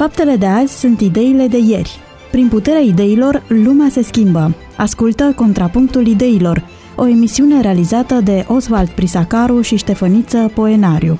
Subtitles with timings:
[0.00, 1.98] Faptele de azi sunt ideile de ieri.
[2.30, 4.54] Prin puterea ideilor, lumea se schimbă.
[4.76, 6.66] Ascultă Contrapunctul Ideilor,
[6.96, 11.18] o emisiune realizată de Oswald Prisacaru și Ștefăniță Poenariu.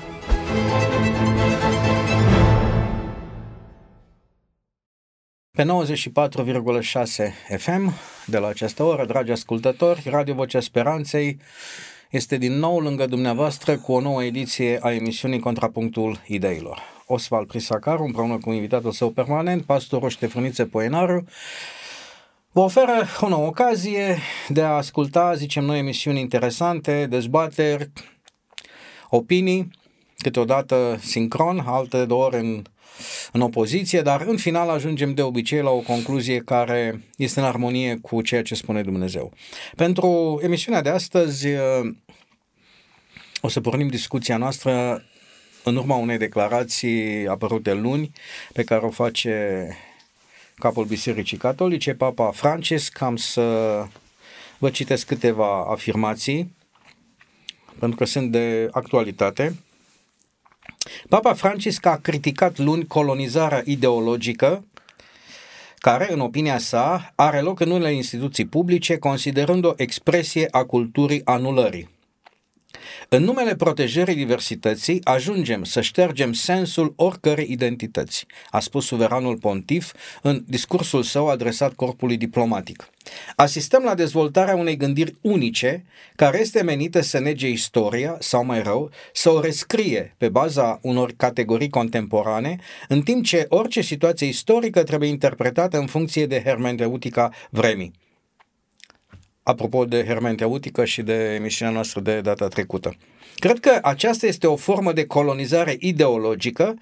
[5.51, 5.67] Pe 94,6
[7.57, 7.93] FM,
[8.25, 11.37] de la această oră, dragi ascultători, Radio Vocea Speranței
[12.11, 17.00] este din nou lângă dumneavoastră cu o nouă ediție a emisiunii Contrapunctul Ideilor.
[17.11, 21.25] Oswald Prisacaru, împreună cu invitatul său permanent, pastorul Ștefăniță Poenaru,
[22.51, 27.91] vă oferă o nouă ocazie de a asculta, zicem noi, emisiuni interesante, dezbateri,
[29.09, 29.69] opinii,
[30.17, 32.61] câteodată sincron, alte două ori în,
[33.31, 37.97] în opoziție, dar în final ajungem de obicei la o concluzie care este în armonie
[38.01, 39.33] cu ceea ce spune Dumnezeu.
[39.75, 41.47] Pentru emisiunea de astăzi
[43.41, 45.03] o să pornim discuția noastră
[45.63, 48.11] în urma unei declarații apărute luni
[48.53, 49.67] pe care o face
[50.55, 53.41] capul Bisericii Catolice, Papa Francis, cam să
[54.57, 56.55] vă citesc câteva afirmații,
[57.79, 59.55] pentru că sunt de actualitate.
[61.09, 64.65] Papa Francis a criticat luni colonizarea ideologică
[65.77, 71.90] care, în opinia sa, are loc în unele instituții publice, considerând-o expresie a culturii anulării.
[73.09, 80.43] În numele protejării diversității ajungem să ștergem sensul oricărei identități, a spus suveranul pontif în
[80.47, 82.89] discursul său adresat corpului diplomatic.
[83.35, 85.83] Asistăm la dezvoltarea unei gândiri unice
[86.15, 91.13] care este menită să nege istoria, sau mai rău, să o rescrie pe baza unor
[91.17, 92.55] categorii contemporane,
[92.87, 98.00] în timp ce orice situație istorică trebuie interpretată în funcție de hermeneutica vremii
[99.43, 102.95] apropo de hermeneutică și de emisiunea noastră de data trecută.
[103.35, 106.75] Cred că aceasta este o formă de colonizare ideologică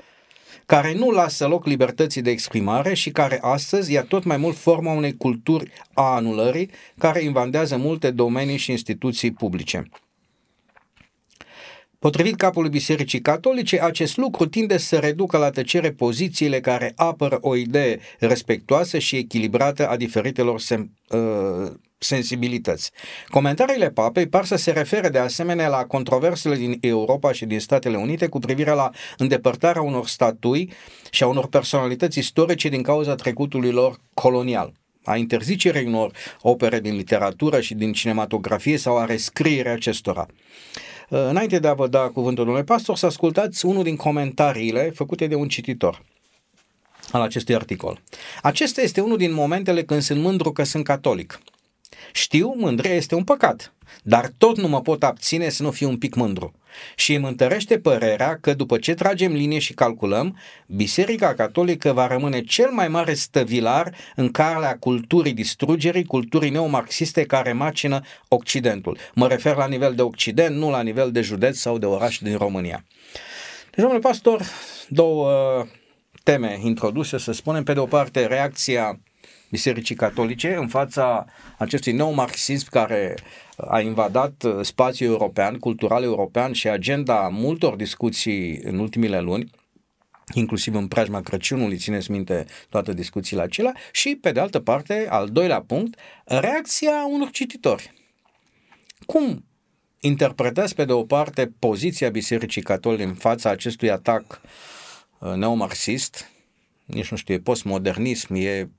[0.65, 4.93] care nu lasă loc libertății de exprimare și care astăzi ia tot mai mult forma
[4.93, 9.89] unei culturi a anulării care invadează multe domenii și instituții publice.
[11.99, 17.55] Potrivit capului Bisericii Catolice, acest lucru tinde să reducă la tăcere pozițiile care apără o
[17.55, 22.91] idee respectoasă și echilibrată a diferitelor sem- uh, sensibilități.
[23.27, 27.97] Comentariile papei par să se refere de asemenea la controversele din Europa și din Statele
[27.97, 30.71] Unite cu privire la îndepărtarea unor statui
[31.09, 34.73] și a unor personalități istorice din cauza trecutului lor colonial
[35.03, 36.11] a interzicerii unor
[36.41, 40.25] opere din literatură și din cinematografie sau a rescrierea acestora.
[41.09, 45.35] Înainte de a vă da cuvântul domnului pastor, să ascultați unul din comentariile făcute de
[45.35, 46.03] un cititor
[47.11, 48.01] al acestui articol.
[48.41, 51.39] Acesta este unul din momentele când sunt mândru că sunt catolic.
[52.11, 53.73] Știu, mândria este un păcat,
[54.03, 56.53] dar tot nu mă pot abține să nu fiu un pic mândru.
[56.95, 62.41] Și îmi întărește părerea că după ce tragem linie și calculăm, Biserica Catolică va rămâne
[62.41, 68.97] cel mai mare stăvilar în calea culturii distrugerii, culturii neomarxiste care macină Occidentul.
[69.13, 72.37] Mă refer la nivel de Occident, nu la nivel de județ sau de oraș din
[72.37, 72.85] România.
[73.63, 74.41] Deci, domnule pastor,
[74.87, 75.31] două
[76.23, 78.99] teme introduse, să spunem, pe de o parte reacția
[79.49, 81.25] Bisericii Catolice în fața
[81.57, 83.15] acestui nou marxism care
[83.57, 89.49] a invadat spațiul european, cultural european și agenda multor discuții în ultimile luni,
[90.33, 95.29] inclusiv în preajma Crăciunului, țineți minte toate discuțiile acelea, și, pe de altă parte, al
[95.29, 97.93] doilea punct, reacția unor cititori.
[99.05, 99.45] Cum
[99.99, 104.41] interpretați, pe de o parte, poziția Bisericii Catolice în fața acestui atac
[105.19, 106.31] uh, neomarxist,
[106.85, 108.69] nici nu știu, e postmodernism, e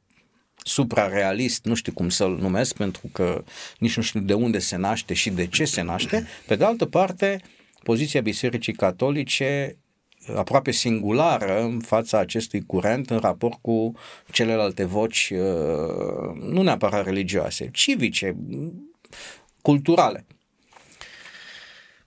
[0.63, 3.45] suprarealist, nu știu cum să-l numesc, pentru că
[3.79, 6.27] nici nu știu de unde se naște și de ce se naște.
[6.47, 7.41] Pe de altă parte,
[7.83, 9.77] poziția Bisericii Catolice
[10.37, 13.93] aproape singulară în fața acestui curent în raport cu
[14.31, 18.37] celelalte voci, uh, nu neapărat religioase, civice,
[19.63, 20.27] culturale.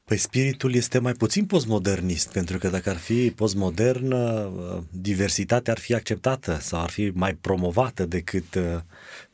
[0.06, 5.80] Păi spiritul este mai puțin postmodernist, pentru că dacă ar fi postmodern, uh, diversitatea ar
[5.80, 8.56] fi acceptată sau ar fi mai promovată decât,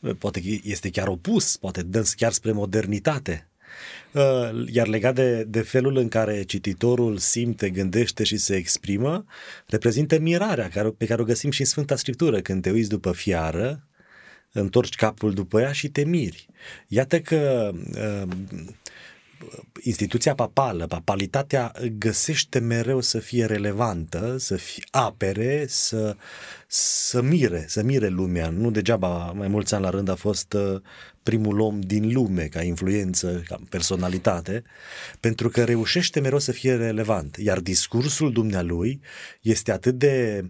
[0.01, 3.47] uh, poate este chiar opus, poate dăm chiar spre modernitate.
[4.11, 9.25] Uh, iar legat de, de felul în care cititorul simte, gândește și se exprimă,
[9.67, 12.41] reprezintă mirarea pe care o găsim și în Sfânta Scriptură.
[12.41, 13.87] Când te uiți după fiară,
[14.51, 16.47] întorci capul după ea și te miri.
[16.87, 17.71] Iată că
[19.81, 26.15] instituția papală, papalitatea găsește mereu să fie relevantă, să fie apere, să,
[26.67, 28.49] să mire, să mire lumea.
[28.49, 30.81] Nu degeaba mai mulți ani la rând a fost uh,
[31.23, 34.63] primul om din lume ca influență, ca personalitate,
[35.19, 37.35] pentru că reușește mereu să fie relevant.
[37.35, 39.01] Iar discursul dumnealui
[39.41, 40.43] este atât de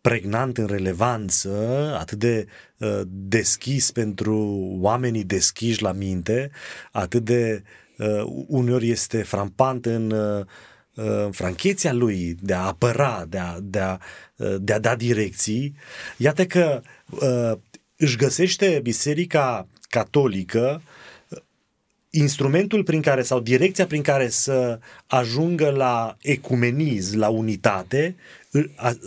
[0.00, 1.50] pregnant în relevanță,
[1.98, 2.46] atât de
[2.78, 4.36] uh, deschis pentru
[4.80, 6.50] oamenii deschiși la minte,
[6.92, 7.70] atât de uh,
[8.46, 10.44] uneori este frampant în uh,
[11.30, 13.98] francheția lui de a apăra, de a, de a,
[14.58, 15.74] de a da direcții.
[16.16, 16.80] Iată că
[17.10, 17.58] uh,
[17.96, 20.82] își găsește Biserica Catolică
[22.10, 28.16] instrumentul prin care sau direcția prin care să ajungă la ecumenism, la unitate,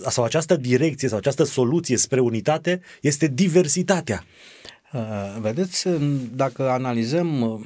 [0.09, 4.25] sau această direcție sau această soluție spre unitate este diversitatea.
[4.93, 5.01] Uh,
[5.39, 5.87] vedeți,
[6.35, 7.59] dacă analizăm uh,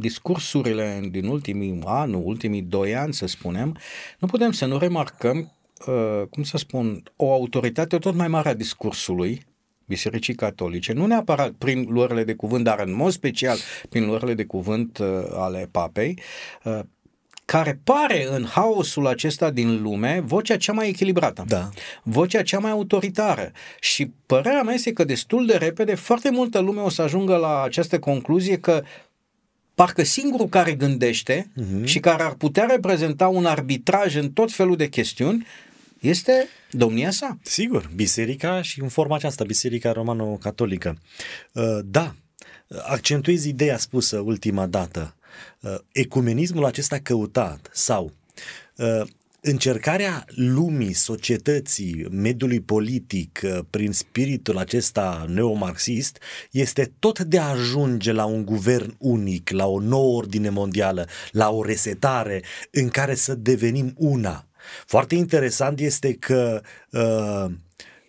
[0.00, 3.76] discursurile din ultimii ani, ultimii doi ani, să spunem,
[4.18, 5.52] nu putem să nu remarcăm,
[5.86, 9.42] uh, cum să spun, o autoritate tot mai mare a discursului,
[9.86, 13.58] Bisericii Catolice, nu neapărat prin luările de cuvânt, dar în mod special
[13.88, 16.18] prin luările de cuvânt uh, ale papei,
[16.64, 16.80] uh,
[17.50, 21.68] care pare în haosul acesta din lume vocea cea mai echilibrată, da.
[22.02, 23.52] vocea cea mai autoritară.
[23.80, 27.62] Și părerea mea este că destul de repede foarte multă lume o să ajungă la
[27.62, 28.82] această concluzie că
[29.80, 31.84] parcă singurul care gândește uh-huh.
[31.84, 35.46] și care ar putea reprezenta un arbitraj în tot felul de chestiuni
[36.00, 37.38] este domnia sa.
[37.42, 40.98] Sigur, biserica și în forma aceasta, biserica romano-catolică.
[41.52, 42.14] Uh, da,
[42.86, 45.14] accentuez ideea spusă ultima dată.
[45.60, 48.12] Uh, ecumenismul acesta căutat sau
[48.76, 49.02] uh,
[49.40, 53.40] încercarea lumii, societății, mediului politic
[53.70, 56.18] prin spiritul acesta neomarxist
[56.50, 61.50] este tot de a ajunge la un guvern unic, la o nouă ordine mondială, la
[61.50, 64.44] o resetare în care să devenim una.
[64.86, 66.60] Foarte interesant este că
[66.90, 67.52] uh,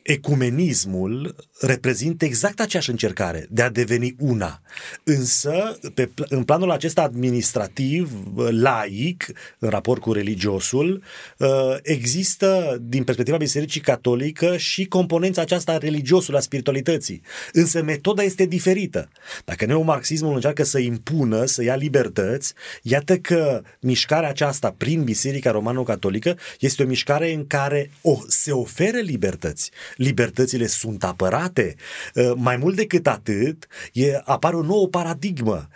[0.04, 4.62] ecumenismul reprezintă exact aceeași încercare de a deveni una.
[5.04, 8.12] Însă, pe, în planul acesta administrativ,
[8.50, 9.26] laic,
[9.60, 11.04] în raport cu religiosul,
[11.38, 11.48] uh,
[11.82, 17.22] există, din perspectiva Bisericii Catolică, și componența aceasta a religiosului, a spiritualității.
[17.54, 19.10] Însă metoda este diferită.
[19.46, 26.38] Dacă neomarxismul încearcă să impună, să ia libertăți, iată că mișcarea aceasta prin Biserica Romano-Catolică
[26.60, 29.72] este o mișcare în care o, se oferă libertăți.
[29.96, 31.76] Libertățile sunt apărate dreptate.
[32.16, 35.68] Uh, mai mult decât atât, e, apare o nouă paradigmă,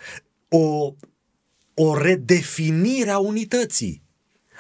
[0.50, 0.94] o,
[1.73, 4.01] o redefinire a unității,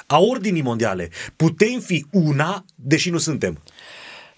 [0.07, 1.09] a ordinii mondiale.
[1.35, 3.61] Putem fi una, deși nu suntem.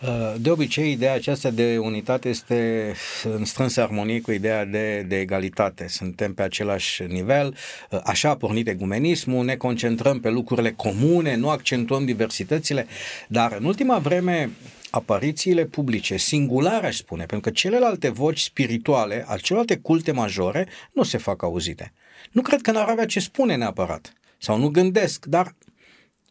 [0.01, 2.93] Uh, de obicei, ideea aceasta de unitate este
[3.23, 5.87] în strânsă armonie cu ideea de, de egalitate.
[5.87, 7.55] Suntem pe același nivel,
[7.89, 12.87] uh, așa a pornit egumenismul, ne concentrăm pe lucrurile comune, nu accentuăm diversitățile,
[13.27, 14.49] dar în ultima vreme
[14.89, 21.03] aparițiile publice, singulare aș spune, pentru că celelalte voci spirituale, al celelalte culte majore, nu
[21.03, 21.93] se fac auzite.
[22.31, 25.55] Nu cred că n-ar avea ce spune neapărat, sau nu gândesc, dar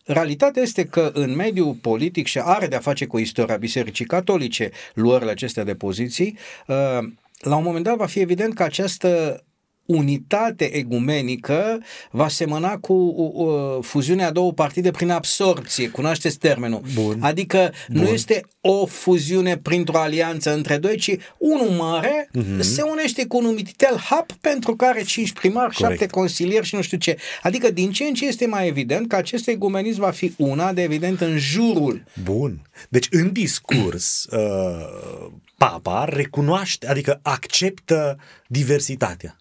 [0.05, 5.31] realitatea este că în mediul politic și are de-a face cu istoria Bisericii Catolice, luările
[5.31, 6.99] acestea de poziții, uh,
[7.41, 9.41] la un moment dat va fi evident că această
[9.87, 16.81] unitate egumenică va semăna cu uh, fuziunea a două partide prin absorpție, cunoașteți termenul.
[16.95, 17.19] Bun.
[17.21, 18.03] Adică Bun.
[18.03, 22.61] nu este o fuziune printr-o alianță între doi, ci unul mare uh-huh.
[22.61, 25.99] se unește cu un umititel hap pentru care cinci primari, Corect.
[25.99, 27.17] șapte consilieri și nu știu ce.
[27.43, 30.83] Adică din ce în ce este mai evident că acest egumenism va fi una de
[30.83, 32.05] evident în jurul.
[32.23, 32.63] Bun.
[32.89, 39.37] Deci în discurs uh, papa recunoaște, adică acceptă diversitatea.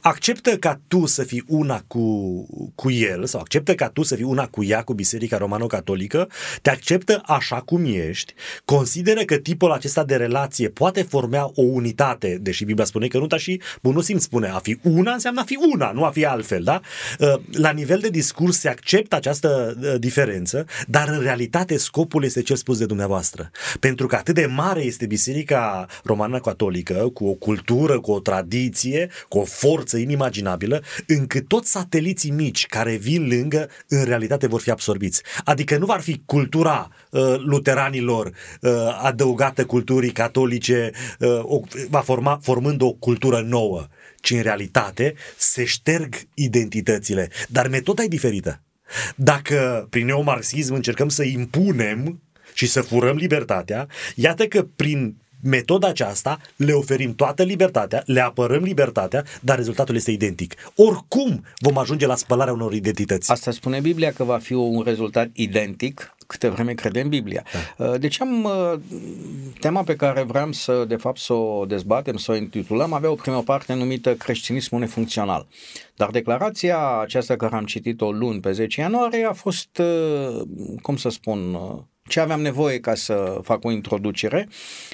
[0.00, 2.02] Acceptă ca tu să fii una cu,
[2.74, 6.28] cu el sau acceptă ca tu să fii una cu ea, cu Biserica Romano-Catolică,
[6.62, 12.38] te acceptă așa cum ești, consideră că tipul acesta de relație poate forma o unitate,
[12.40, 15.44] deși Biblia spune că nu, dar și bunul simț spune a fi una înseamnă a
[15.44, 16.80] fi una, nu a fi altfel, da?
[17.18, 22.42] Uh, la nivel de discurs se acceptă această uh, diferență, dar în realitate scopul este
[22.42, 23.50] cel spus de dumneavoastră.
[23.80, 29.38] Pentru că atât de mare este Biserica Romano-Catolică, cu o cultură, cu o tradiție, cu
[29.38, 35.22] o forță inimaginabilă, încât toți sateliții mici care vin lângă, în realitate vor fi absorbiți.
[35.44, 38.26] Adică nu va fi cultura uh, luteranilor
[38.60, 38.70] uh,
[39.02, 43.86] adăugată culturii catolice, uh, o, va forma, formând o cultură nouă,
[44.20, 47.30] ci în realitate se șterg identitățile.
[47.48, 48.60] Dar metoda e diferită.
[49.16, 52.20] Dacă prin neomarxism încercăm să impunem
[52.54, 58.62] și să furăm libertatea, iată că prin metoda aceasta le oferim toată libertatea, le apărăm
[58.62, 60.54] libertatea, dar rezultatul este identic.
[60.76, 63.30] Oricum vom ajunge la spălarea unor identități.
[63.30, 67.44] Asta spune Biblia că va fi un rezultat identic câte vreme crede în Biblia.
[67.76, 67.84] Da.
[67.84, 68.80] Uh, deci am uh,
[69.60, 73.14] tema pe care vreau să, de fapt, să o dezbatem, să o intitulăm, avea o
[73.14, 75.46] primă parte numită creștinismul nefuncțional.
[75.96, 80.42] Dar declarația aceasta care am citit-o luni pe 10 ianuarie a fost, uh,
[80.82, 81.58] cum să spun,
[82.08, 84.48] ce aveam nevoie ca să fac o introducere,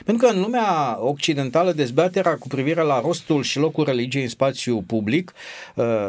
[0.04, 4.82] pentru că în lumea occidentală dezbaterea cu privire la rostul și locul religiei în spațiu
[4.82, 5.32] public
[5.74, 6.08] uh,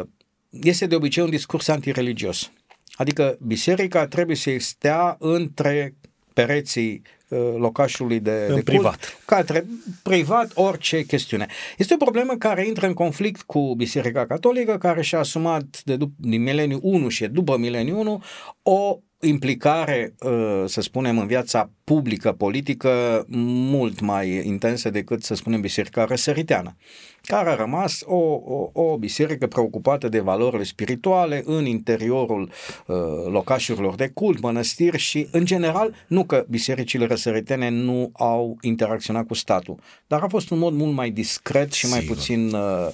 [0.50, 2.50] este de obicei un discurs antireligios.
[2.92, 5.94] Adică biserica trebuie să stea între
[6.32, 8.98] pereții uh, locașului de, în de privat.
[8.98, 9.66] Cult, catre,
[10.02, 11.46] privat, orice chestiune.
[11.78, 16.16] Este o problemă care intră în conflict cu Biserica Catolică, care și-a asumat de dup-
[16.16, 18.22] din mileniu 1 și după mileniu 1
[18.62, 25.60] o implicare, uh, să spunem, în viața publică, politică, mult mai intensă decât, să spunem,
[25.60, 26.76] biserica răsăriteană,
[27.24, 32.50] care a rămas o, o, o biserică preocupată de valorile spirituale în interiorul
[32.86, 32.96] uh,
[33.30, 39.34] locașurilor de cult, mănăstiri și, în general, nu că bisericile răsăritene nu au interacționat cu
[39.34, 39.76] statul,
[40.06, 42.16] dar a fost un mod mult mai discret și mai Sigur.
[42.16, 42.88] puțin uh,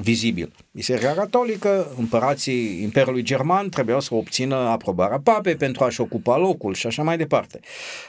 [0.00, 0.52] vizibil.
[0.70, 6.86] Biserica Catolică, împărații Imperiului German trebuiau să obțină aprobarea papei pentru a-și ocupa locul și
[6.86, 7.60] așa mai departe.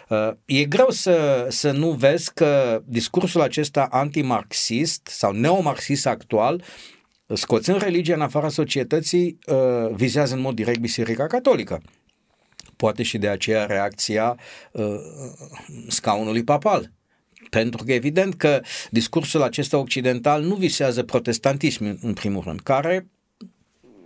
[0.10, 6.64] Uh, E greu să, să nu vezi că discursul acesta antimarxist sau neomarxist actual
[7.34, 9.56] scoțând religia în afara societății, uh,
[9.94, 11.82] vizează în mod direct Biserica Catolică.
[12.76, 14.38] Poate și de aceea reacția
[14.72, 14.86] uh,
[15.88, 16.92] scaunului papal.
[17.50, 23.08] Pentru că evident că discursul acesta occidental nu visează protestantism în primul rând, care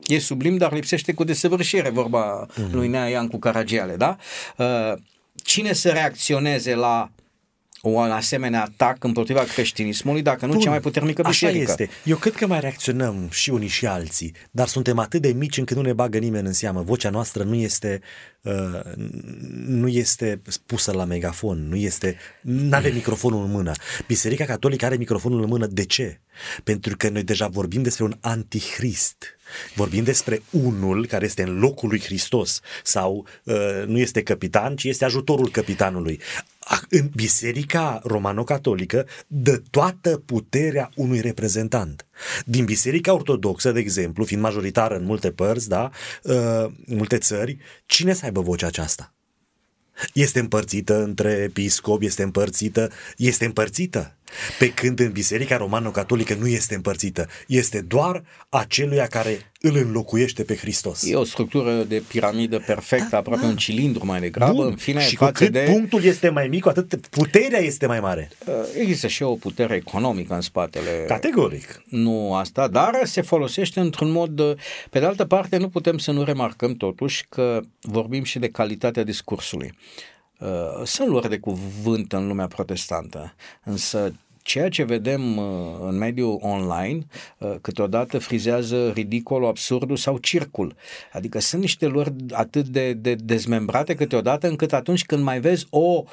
[0.07, 2.71] e sublim, dar lipsește cu desăvârșire, vorba mm-hmm.
[2.71, 4.17] lui Nea Iancu Caragiale, da?
[4.57, 4.93] Uh,
[5.43, 7.11] Cine să reacționeze la
[7.81, 11.71] un asemenea atac împotriva creștinismului, dacă nu Bun, cea mai puternică Așa biserică.
[11.71, 11.89] este.
[12.03, 15.75] Eu cred că mai reacționăm și unii și alții, dar suntem atât de mici încât
[15.75, 16.81] nu ne bagă nimeni în seamă.
[16.81, 18.01] Vocea noastră nu este,
[18.41, 18.93] uh,
[19.65, 23.71] nu este spusă la megafon, nu este, nu are microfonul în mână.
[24.07, 25.65] Biserica Catolică are microfonul în mână.
[25.65, 26.19] De ce?
[26.63, 29.25] Pentru că noi deja vorbim despre un antichrist.
[29.75, 33.55] Vorbim despre unul care este în locul lui Hristos sau uh,
[33.85, 36.19] nu este capitan, ci este ajutorul capitanului.
[36.69, 42.05] A- În Biserica Romano-Catolică dă toată puterea unui reprezentant.
[42.45, 45.89] Din Biserica Ortodoxă, de exemplu, fiind majoritară în multe părți, da,
[46.23, 46.33] uh,
[46.85, 49.13] în multe țări, cine să aibă vocea aceasta?
[50.13, 54.17] Este împărțită între episcop, este împărțită, este împărțită.
[54.59, 60.55] Pe când în Biserica Romano-Catolică nu este împărțită, este doar aceluia care îl înlocuiește pe
[60.55, 61.05] Hristos.
[61.09, 63.47] E o structură de piramidă perfectă, Da, aproape da.
[63.47, 64.65] un cilindru mai degrabă, Bun.
[64.65, 65.67] în fine, și cu față cât de...
[65.71, 68.29] punctul este mai mic, cu atât puterea este mai mare.
[68.47, 71.83] Uh, Există și o putere economică în spatele Categoric.
[71.85, 74.39] nu asta, dar se folosește într-un mod...
[74.39, 74.51] uh,
[74.89, 79.03] Pe de altă parte, nu putem să nu remarcăm totuși că vorbim și de calitatea
[79.03, 79.73] discursului.
[80.39, 80.47] Uh,
[80.83, 84.13] Sunt luări de cuvânt în lumea protestantă, însă
[84.49, 85.45] ceea ce vedem uh,
[85.79, 87.05] în mediul online
[87.37, 90.75] uh, câteodată frizează ridicolul, absurdul sau circul.
[91.13, 96.03] Adică sunt niște luări atât de, de dezmembrate câteodată încât atunci când mai vezi o,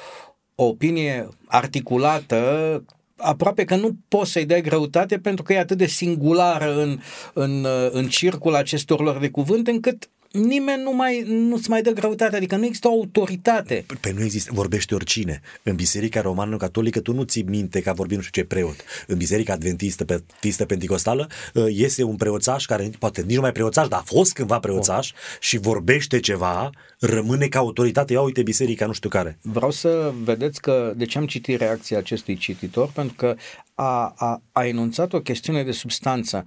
[0.55, 2.83] o opinie articulată
[3.15, 6.99] aproape că nu poți să-i dai greutate pentru că e atât de singulară în,
[7.33, 12.35] în, în circul acestor lor de cuvânt încât nimeni nu mai, nu-ți mai dă greutate,
[12.35, 13.85] adică nu există o autoritate.
[14.01, 15.41] Pe nu există, vorbește oricine.
[15.63, 18.75] În Biserica Romano-Catolică tu nu ții minte că a vorbit nu știu ce preot.
[19.07, 23.87] În Biserica Adventistă, Adventistă Pentecostală uh, iese un preoțaș care poate nici nu mai preoțaș,
[23.87, 28.13] dar a fost cândva preoțaș și vorbește ceva, rămâne ca autoritate.
[28.13, 29.37] Ia uite biserica nu știu care.
[29.41, 33.35] Vreau să vedeți că de ce am citit reacția acestui cititor, pentru că
[33.75, 36.45] a, a, a enunțat o chestiune de substanță.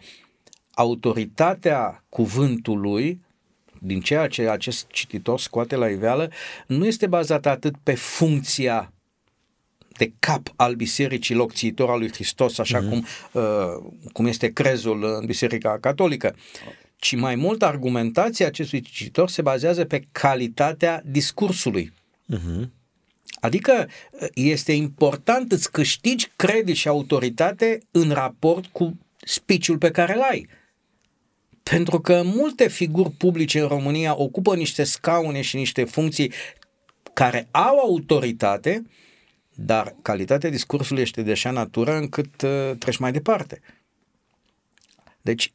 [0.71, 3.21] Autoritatea cuvântului
[3.83, 6.31] din ceea ce acest cititor scoate la iveală,
[6.67, 8.93] nu este bazată atât pe funcția
[9.97, 12.89] de cap al bisericii locțitor al lui Hristos, așa mm-hmm.
[12.89, 16.37] cum, uh, cum este crezul în Biserica Catolică,
[16.97, 21.93] ci mai mult argumentația acestui cititor se bazează pe calitatea discursului.
[22.35, 22.69] Uh-huh.
[23.41, 23.89] Adică
[24.35, 30.49] este important îți câștigi credit și autoritate în raport cu speech pe care îl ai.
[31.63, 36.33] Pentru că multe figuri publice în România ocupă niște scaune și niște funcții
[37.13, 38.87] care au autoritate,
[39.55, 43.61] dar calitatea discursului este de așa natură încât uh, treci mai departe.
[45.23, 45.53] Deci,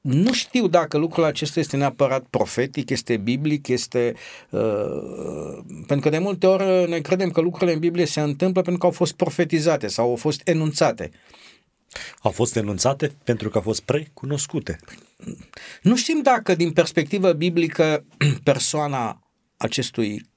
[0.00, 4.14] nu știu dacă lucrul acesta este neapărat profetic, este biblic, este...
[4.50, 8.80] Uh, pentru că de multe ori noi credem că lucrurile în Biblie se întâmplă pentru
[8.80, 11.10] că au fost profetizate sau au fost enunțate.
[12.22, 14.78] Au fost enunțate pentru că au fost precunoscute.
[15.82, 18.04] Nu știm dacă din perspectivă biblică
[18.42, 19.22] persoana
[19.56, 20.30] acestui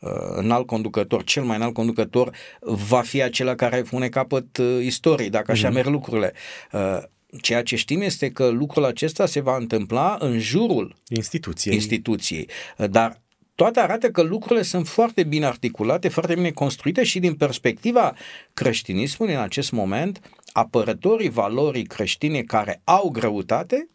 [0.00, 5.30] uh, înalt conducător, cel mai înalt conducător, va fi acela care pune capăt uh, istoriei,
[5.30, 5.72] dacă așa mm-hmm.
[5.72, 6.32] merg lucrurile.
[6.72, 6.98] Uh,
[7.40, 11.74] ceea ce știm este că lucrul acesta se va întâmpla în jurul Instituției.
[11.74, 12.48] instituției.
[12.78, 13.22] Uh, Dar
[13.54, 18.14] toate arată că lucrurile sunt foarte bine articulate, foarte bine construite și din perspectiva
[18.54, 20.20] creștinismului în acest moment,
[20.58, 23.88] apărătorii valorii creștine care au greutate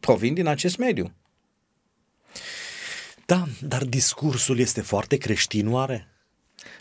[0.00, 1.12] provin din acest mediu.
[3.26, 6.06] Da, dar discursul este foarte creștin oare?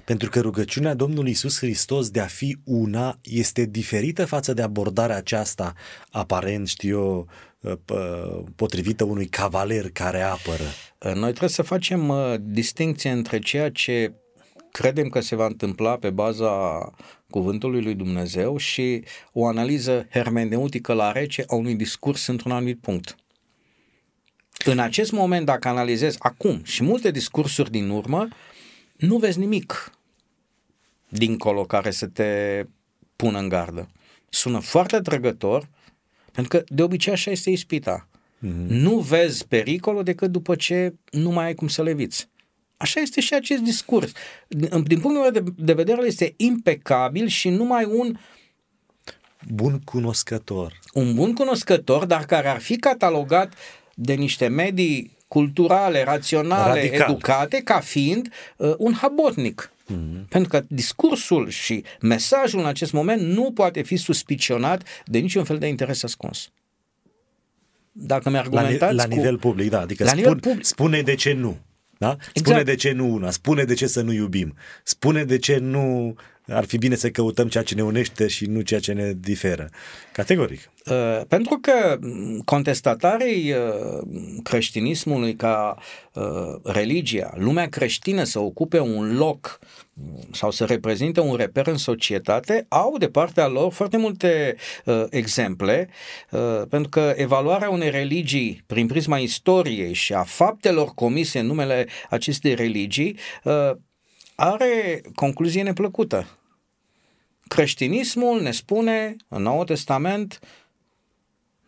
[0.06, 5.16] Pentru că rugăciunea Domnului Isus Hristos de a fi una este diferită față de abordarea
[5.16, 5.74] aceasta,
[6.10, 7.28] aparent, știu eu,
[8.56, 10.64] potrivită unui cavaler care apără.
[11.14, 14.14] Noi trebuie să facem uh, distinție între ceea ce
[14.72, 16.80] credem că se va întâmpla pe baza
[17.30, 23.16] cuvântului lui Dumnezeu și o analiză hermeneutică la rece a unui discurs într-un anumit punct.
[24.66, 28.28] În acest moment, dacă analizezi acum și multe discursuri din urmă,
[28.96, 29.92] nu vezi nimic
[31.10, 32.64] dincolo care să te
[33.16, 33.90] pună în gardă.
[34.30, 35.70] Sună foarte trăgător,
[36.32, 38.08] pentru că de obicei așa este ispita.
[38.12, 38.68] Mm-hmm.
[38.68, 42.30] Nu vezi pericolul decât după ce nu mai ai cum să leviți.
[42.82, 44.12] Așa este și acest discurs.
[44.48, 48.18] Din, din punctul meu de, de vedere este impecabil și numai un
[49.48, 50.80] bun cunoscător.
[50.94, 53.54] Un bun cunoscător, dar care ar fi catalogat
[53.96, 57.10] de niște medii culturale, raționale, Radical.
[57.10, 59.72] educate, ca fiind uh, un habotnic.
[59.72, 60.28] Mm-hmm.
[60.30, 65.58] Pentru că discursul și mesajul în acest moment nu poate fi suspicionat de niciun fel
[65.58, 66.52] de interes ascuns.
[67.92, 69.16] Dacă mi-argumentați La, la cu...
[69.16, 69.80] nivel public, da.
[69.80, 70.66] Adică la spun, nivel public.
[70.66, 71.58] spune de ce nu.
[72.02, 72.18] Da?
[72.34, 72.66] Spune exact.
[72.66, 76.16] de ce nu una, spune de ce să nu iubim, spune de ce nu
[76.52, 79.70] ar fi bine să căutăm ceea ce ne unește și nu ceea ce ne diferă.
[80.12, 80.72] Categoric.
[80.86, 82.00] Uh, pentru că
[82.46, 83.58] contestatarii uh,
[84.44, 85.78] creștinismului ca
[86.14, 86.24] uh,
[86.64, 89.60] religia, lumea creștină să ocupe un loc
[90.32, 95.90] sau să reprezinte un reper în societate, au de partea lor foarte multe uh, exemple,
[96.32, 101.88] uh, pentru că evaluarea unei religii prin prisma istoriei și a faptelor comise în numele
[102.10, 103.72] acestei religii uh,
[104.36, 106.41] are concluzie neplăcută.
[107.52, 110.40] Creștinismul ne spune în Noul Testament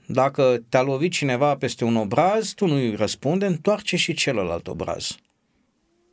[0.06, 5.18] dacă te-a lovit cineva peste un obraz, tu nu-i răspunde, întoarce și celălalt obraz.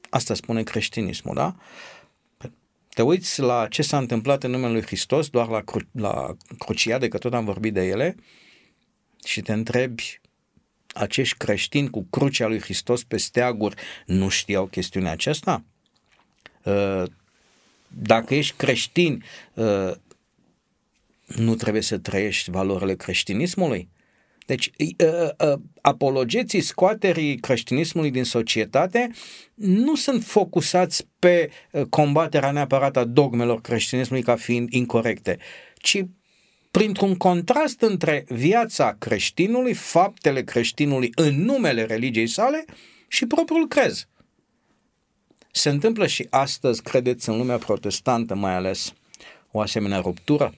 [0.08, 1.56] Asta spune creștinismul, da?
[2.88, 7.08] Te uiți la ce s-a întâmplat în numele lui Hristos, doar la, cru- la cruciade,
[7.08, 8.16] că tot am vorbit de ele,
[9.24, 10.20] și te întrebi,
[10.94, 15.64] acești creștini cu crucea lui Hristos pe steaguri nu știau chestiunea aceasta?
[17.90, 19.24] Uh, dacă ești creștin,
[19.54, 19.90] uh,
[21.26, 23.88] nu trebuie să trăiești valorile creștinismului?
[24.46, 29.10] Deci, uh, apologeții scoaterii creștinismului din societate
[29.54, 31.50] nu sunt focusați pe
[31.88, 35.38] combaterea neapărat a dogmelor creștinismului ca fiind incorrecte,
[35.76, 36.02] ci
[36.70, 42.64] printr-un contrast între viața creștinului, faptele creștinului în numele religiei sale
[43.08, 44.08] și propriul crez.
[45.50, 48.92] Se întâmplă și astăzi, credeți, în lumea protestantă mai ales,
[49.50, 50.54] o asemenea ruptură?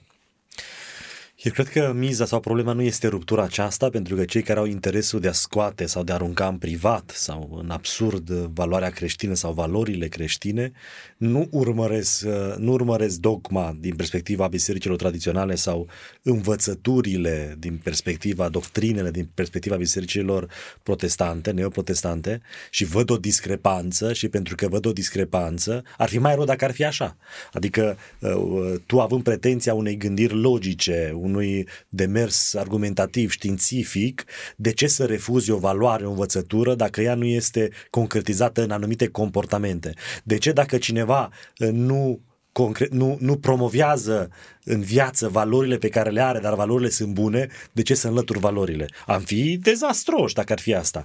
[1.43, 4.65] Eu cred că miza sau problema nu este ruptura aceasta, pentru că cei care au
[4.65, 9.33] interesul de a scoate sau de a arunca în privat sau în absurd valoarea creștină
[9.33, 10.71] sau valorile creștine,
[11.17, 12.25] nu urmăresc,
[12.57, 15.87] nu urmăresc dogma din perspectiva bisericilor tradiționale sau
[16.21, 20.49] învățăturile din perspectiva, doctrinele din perspectiva bisericilor
[20.83, 26.35] protestante, neoprotestante și văd o discrepanță și pentru că văd o discrepanță, ar fi mai
[26.35, 27.17] rău dacă ar fi așa.
[27.53, 34.87] Adică uh, tu având pretenția unei gândiri logice, un unui demers argumentativ, științific, de ce
[34.87, 39.93] să refuzi o valoare, o învățătură dacă ea nu este concretizată în anumite comportamente?
[40.23, 42.19] De ce dacă cineva uh, nu
[42.53, 44.29] concret, nu, nu promovează
[44.63, 48.39] în viață valorile pe care le are, dar valorile sunt bune, de ce să înlături
[48.39, 48.87] valorile?
[49.05, 51.03] Am fi dezastroși dacă ar fi asta.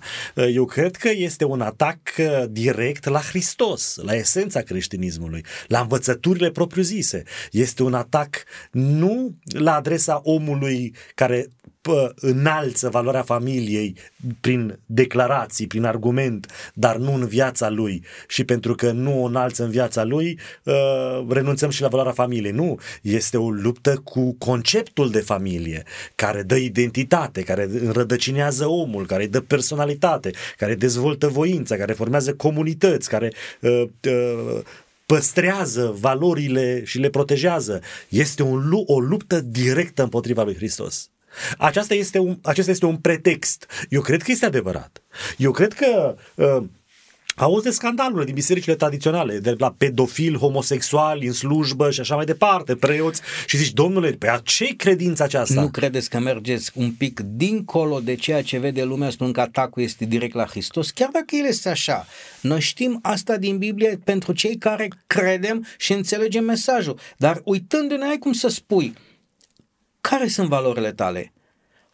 [0.53, 6.51] Eu cred că este un atac uh, direct la Hristos, la esența creștinismului, la învățăturile
[6.51, 7.23] propriu-zise.
[7.53, 11.49] Este un atac nu la adresa omului care
[12.17, 13.97] înalță valoarea familiei
[14.41, 19.65] prin declarații, prin argument, dar nu în viața lui și pentru că nu o înalță
[19.65, 22.53] în viața lui, uh, renunțăm și la valoarea familiei.
[22.53, 25.83] Nu, este o luptă cu conceptul de familie,
[26.15, 32.35] care dă identitate, care înrădăcinează omul, care îi dă personalitate, care dezvoltă voința, care formează
[32.35, 34.61] comunități, care uh, uh,
[35.07, 37.81] păstrează valorile și le protejează.
[38.09, 41.11] Este un, o luptă directă împotriva lui Hristos.
[41.59, 43.67] Aceasta este un, acesta este un pretext.
[43.89, 45.03] Eu cred că este adevărat.
[45.37, 46.63] Eu cred că uh,
[47.39, 52.25] Auzi de scandalurile din bisericile tradiționale, de la pedofil, homosexuali în slujbă și așa mai
[52.25, 55.61] departe, preoți și zici, domnule, pe ce credința aceasta?
[55.61, 59.83] Nu credeți că mergeți un pic dincolo de ceea ce vede lumea spunând că atacul
[59.83, 60.91] este direct la Hristos?
[60.91, 62.07] Chiar dacă el este așa,
[62.41, 66.99] noi știm asta din Biblie pentru cei care credem și înțelegem mesajul.
[67.17, 68.95] Dar uitându-ne, ai cum să spui,
[70.01, 71.33] care sunt valorile tale?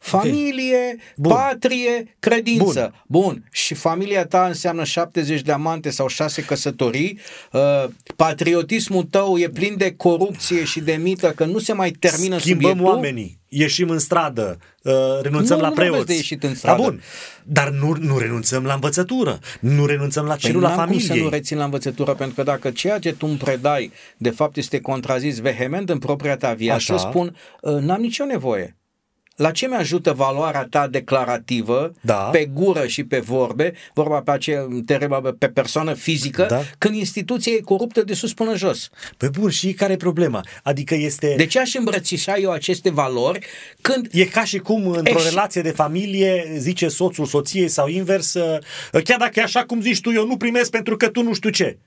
[0.04, 1.32] Familie, Bun.
[1.32, 2.92] patrie, credință.
[3.08, 3.22] Bun.
[3.22, 3.44] Bun.
[3.52, 7.18] Și familia ta înseamnă 70 de amante sau 6 căsătorii.
[7.52, 7.84] Uh,
[8.16, 12.68] patriotismul tău e plin de corupție și de mită că nu se mai termină Schimbăm
[12.68, 12.94] subiectul.
[12.94, 15.90] oamenii, ieșim în stradă, uh, renunțăm Nu, la nu preoți.
[15.96, 16.82] vorbesc de ieșit în stradă.
[16.82, 17.00] Da, bun.
[17.44, 21.06] Dar nu, nu renunțăm la învățătură, nu renunțăm la Păi celula n-am cum familiei.
[21.06, 24.56] să nu rețin la învățătură, pentru că dacă ceea ce tu îmi predai, de fapt,
[24.56, 27.08] este contrazis vehement în propria ta viață, Așa.
[27.08, 28.76] spun, "Uh, n-am nicio nevoie.
[29.36, 32.14] La ce mi-ajută valoarea ta declarativă, Da.
[32.14, 36.62] pe gură și pe vorbe, vorba pe aceea, te rebă pe persoană fizică, Da.
[36.78, 38.88] când instituția e coruptă de sus până jos?
[39.16, 40.40] Păi bun, și care e problema?
[40.62, 41.34] Adică este...
[41.36, 43.46] De ce aș îmbrățișa eu aceste valori
[43.80, 48.34] când E ca și cum într-o Ești- relație de familie zice soțul soției sau invers,
[48.34, 48.58] uh,
[49.04, 51.50] chiar dacă e așa cum zici tu, eu nu primesc pentru că tu nu știu
[51.50, 51.78] ce.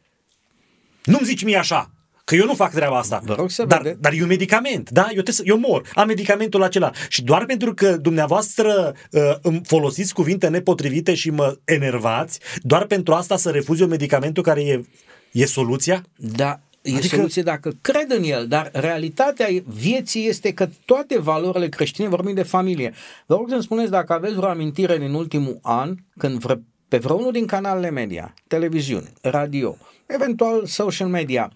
[1.04, 1.92] Nu-mi zici mie așa,
[2.28, 3.22] că eu nu fac treaba asta.
[3.26, 5.02] Vă rog să dar, vede- dar e un medicament, da?
[5.02, 6.92] Eu, trebuie să, eu mor, am medicamentul acela.
[7.10, 13.14] Și doar pentru că dumneavoastră uh, îmi folosiți cuvinte nepotrivite și mă enervați, doar pentru
[13.14, 14.84] asta să refuz eu medicamentul care e,
[15.32, 16.04] e soluția?
[16.16, 17.16] Da, e Adică- adică...
[17.16, 22.44] soluție dacă cred în el, dar realitatea vieții este că toate valorile creștine, vorbim de
[22.44, 22.94] familie.
[23.26, 27.32] Vă rog să-mi spuneți dacă aveți vreo amintire din ultimul an, când vre, pe vreunul
[27.32, 31.52] din canalele media, televiziune, radio, eventual social media,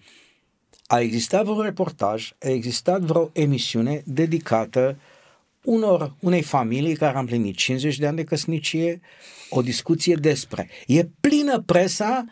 [0.92, 4.96] a existat vreun reportaj, a existat vreo emisiune dedicată
[5.64, 9.00] unor, unei familii care a împlinit 50 de ani de căsnicie,
[9.50, 10.68] o discuție despre.
[10.86, 12.24] E plină presa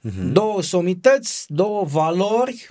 [0.00, 0.32] Mhm.
[0.32, 2.68] două somități, două valori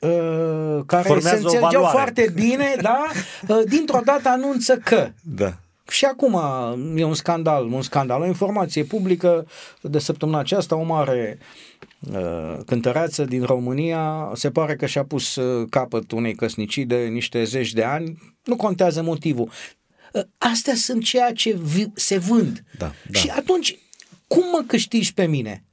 [0.00, 1.96] uh, care Formează se o înțelegeau valoare.
[1.96, 3.04] foarte bine, da?
[3.48, 5.56] Uh, dintr-o dată anunță că Da.
[5.90, 6.34] și acum
[6.96, 9.46] e un scandal, un scandal, o informație publică
[9.80, 11.46] de săptămâna aceasta, o mare uh,
[12.66, 17.72] cântăreață din România se pare că și-a pus uh, capăt unei căsnicii de niște zeci
[17.72, 19.50] de ani, nu contează motivul.
[20.12, 22.64] Uh, astea sunt ceea ce vi- se vând.
[22.78, 23.18] Da, da.
[23.18, 23.78] Și atunci,
[24.26, 25.64] cum mă câștigi pe mine?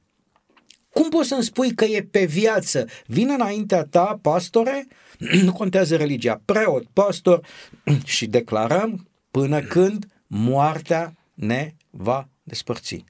[0.90, 2.86] Cum poți să-mi spui că e pe viață?
[3.06, 4.86] Vine înaintea ta, pastore,
[5.44, 7.46] nu contează religia, preot, pastor
[8.04, 13.04] și declarăm până când moartea ne va despărți.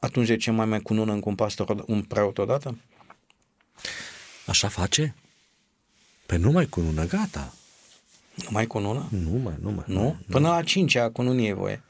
[0.00, 2.76] Atunci de ce mai mai cunună încă un pastor, od- un preot odată?
[4.46, 5.14] Așa face?
[6.26, 7.54] Pe nu mai cunună, gata.
[8.34, 9.08] Nu mai cunună?
[9.10, 9.84] Nu mai, nu mai.
[9.86, 10.16] Nu?
[10.28, 11.82] Până la cincea cununie e voie.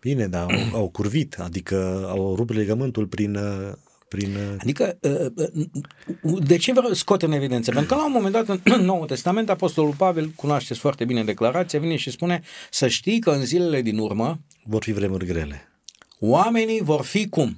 [0.00, 3.34] Bine, dar au, au curvit, adică au rupt legământul prin...
[3.34, 3.72] uh,
[4.08, 5.26] prin uh, Adică, uh,
[6.22, 7.70] uh, de ce vreau scot în evidență?
[7.70, 11.78] Pentru că la un moment dat în Noul Testament Apostolul Pavel, cunoașteți foarte bine declarația,
[11.78, 15.69] vine și spune să știi că în zilele din urmă vor fi vremuri grele.
[16.20, 17.56] Oamenii vor fi cum?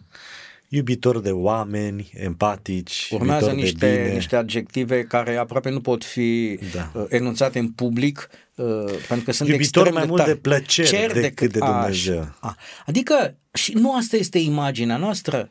[0.68, 4.14] Iubitori de oameni, empatici, Urmează iubitori de niște, bine.
[4.14, 6.90] niște adjective care aproape nu pot fi Da.
[6.94, 8.66] uh, enunțate în public uh,
[9.08, 10.32] pentru că sunt Iubitori extrem mai de mult tari.
[10.32, 11.72] de plăceri Cer decât de Așa.
[11.80, 12.28] Dumnezeu.
[12.40, 15.50] A, adică, și nu asta este imaginea noastră.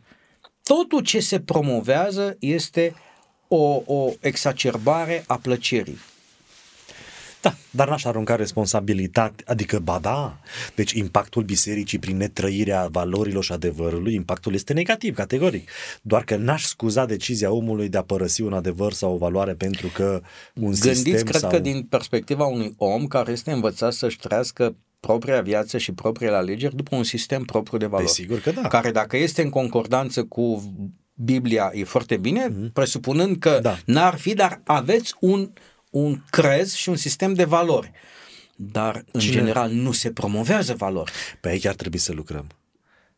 [0.64, 2.94] Totul ce se promovează este
[3.48, 5.98] o, o exacerbare a plăcerii.
[7.42, 10.38] Da, dar n-aș arunca responsabilitate, adică ba da,
[10.76, 15.70] deci impactul bisericii prin netrăirea valorilor și adevărului, impactul este negativ, categoric.
[16.02, 19.88] Doar că n-aș scuza decizia omului de a părăsi un adevăr sau o valoare pentru
[19.88, 20.22] că
[20.56, 21.50] un Gândiți, sistem cred sau...
[21.50, 26.76] că din perspectiva unui om care este învățat să-și trăiască propria viață și propriile alegeri
[26.76, 28.08] după un sistem propriu de valori.
[28.08, 28.68] Desigur că da.
[28.68, 30.74] Care dacă este în concordanță cu
[31.14, 32.72] Biblia e foarte bine, mm-hmm.
[32.74, 33.78] presupunând că Da.
[33.86, 35.52] n-ar fi, dar aveți un,
[35.92, 37.92] un crez și un sistem de valori.
[38.56, 41.12] Dar, în Cine- general, nu se promovează valori.
[41.42, 42.48] Pe aici ar trebui să lucrăm.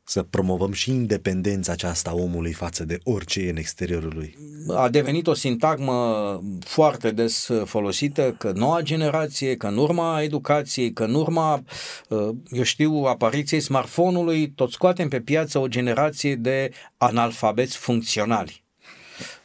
[0.06, 4.38] Să promovăm și independența aceasta a omului față de orice e în exteriorul lui.
[4.68, 11.04] a devenit o sintagmă foarte des folosită că noua generație, că în urma educației, că
[11.04, 11.64] în urma,
[12.10, 18.63] uh, eu știu, apariției smartphone-ului, tot scoatem pe piață o generație de analfabeți funcționali.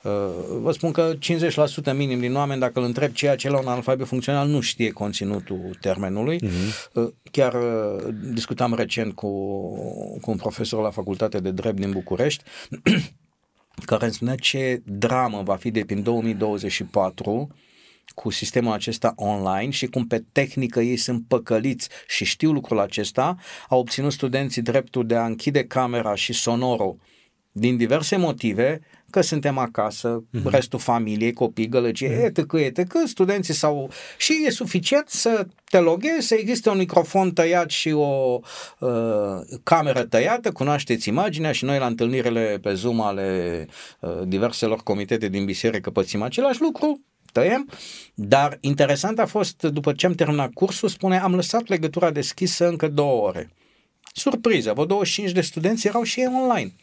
[0.03, 0.13] Uh,
[0.61, 1.15] Vă spun că
[1.93, 4.91] 50% minim din oameni, dacă îl întreb ceea ce la un analfabet funcțional, nu știe
[4.91, 6.41] conținutul termenului.
[6.93, 9.29] Uh, Chiar uh, discutam recent cu,
[10.21, 12.45] cu un profesor la facultate de drept din București
[13.91, 17.49] care îmi spunea ce dramă va fi de prin 2024
[18.15, 23.37] cu sistemul acesta online și cum pe tehnică ei sunt păcăliți și știu lucrul acesta,
[23.69, 26.99] au obținut studenții dreptul de a închide camera și sonorul
[27.53, 30.43] din diverse motive, că suntem acasă, uh-huh.
[30.45, 32.37] restul familiei, copii, gălăgie, uh-huh.
[32.37, 33.91] etc., etc., studenții sau...
[34.17, 38.41] Și e suficient să te loghezi, să existe un microfon tăiat și o
[38.79, 38.89] uh,
[39.63, 43.67] cameră tăiată, cunoașteți imaginea și noi la întâlnirile pe Zoom ale
[44.01, 47.01] uh, diverselor comitete din biserică pățim același lucru,
[47.33, 47.69] tăiem,
[48.15, 52.89] dar interesant a fost, după ce am terminat cursul, spune, am lăsat legătura deschisă încă
[52.89, 53.51] două ore.
[54.13, 56.75] Surpriză, vă 25 de studenți erau și ei online.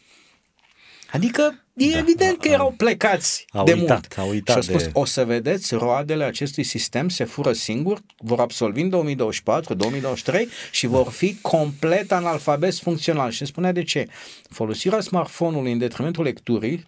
[1.12, 4.14] Adică e da, evident că erau plecați au de uitat, mult.
[4.18, 4.90] Au uitat și a spus, de...
[4.92, 10.86] o să vedeți, roadele acestui sistem se fură singur, vor absolvi în 2024, 2023 și
[10.86, 13.30] vor fi complet analfabeti funcțional.
[13.30, 14.06] Și îmi spunea de ce.
[14.50, 16.86] Folosirea smartphone-ului în detrimentul lecturii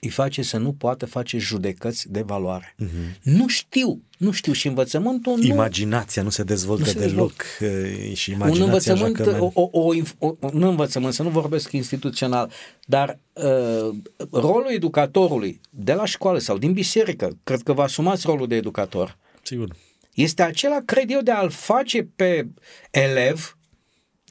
[0.00, 2.74] îi face să nu poată face judecăți de valoare.
[2.82, 3.22] Uh-huh.
[3.22, 5.44] Nu știu, nu știu și învățământul nu...
[5.44, 8.14] Imaginația nu se dezvoltă nu se deloc dezvoltă.
[8.14, 12.50] și imaginația Un învățământ, o, o, o, o, nu învățământ, să nu vorbesc instituțional,
[12.84, 13.94] dar uh,
[14.30, 19.18] rolul educatorului de la școală sau din biserică, cred că vă asumați rolul de educator.
[19.42, 19.76] Sigur.
[20.14, 22.46] Este acela, cred eu, de a-l face pe
[22.90, 23.55] elev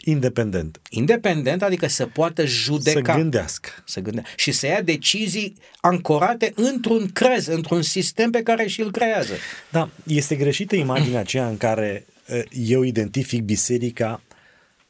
[0.08, 0.82] Independent.
[0.90, 3.14] Independent, adică să poată judeca.
[3.14, 3.70] Să gândească.
[3.86, 4.32] Să gândească.
[4.36, 9.34] Și să ia decizii ancorate într-un crez, într-un sistem pe care și-l creează.
[9.72, 14.22] Da, este greșită imaginea aceea în care uh, eu identific biserica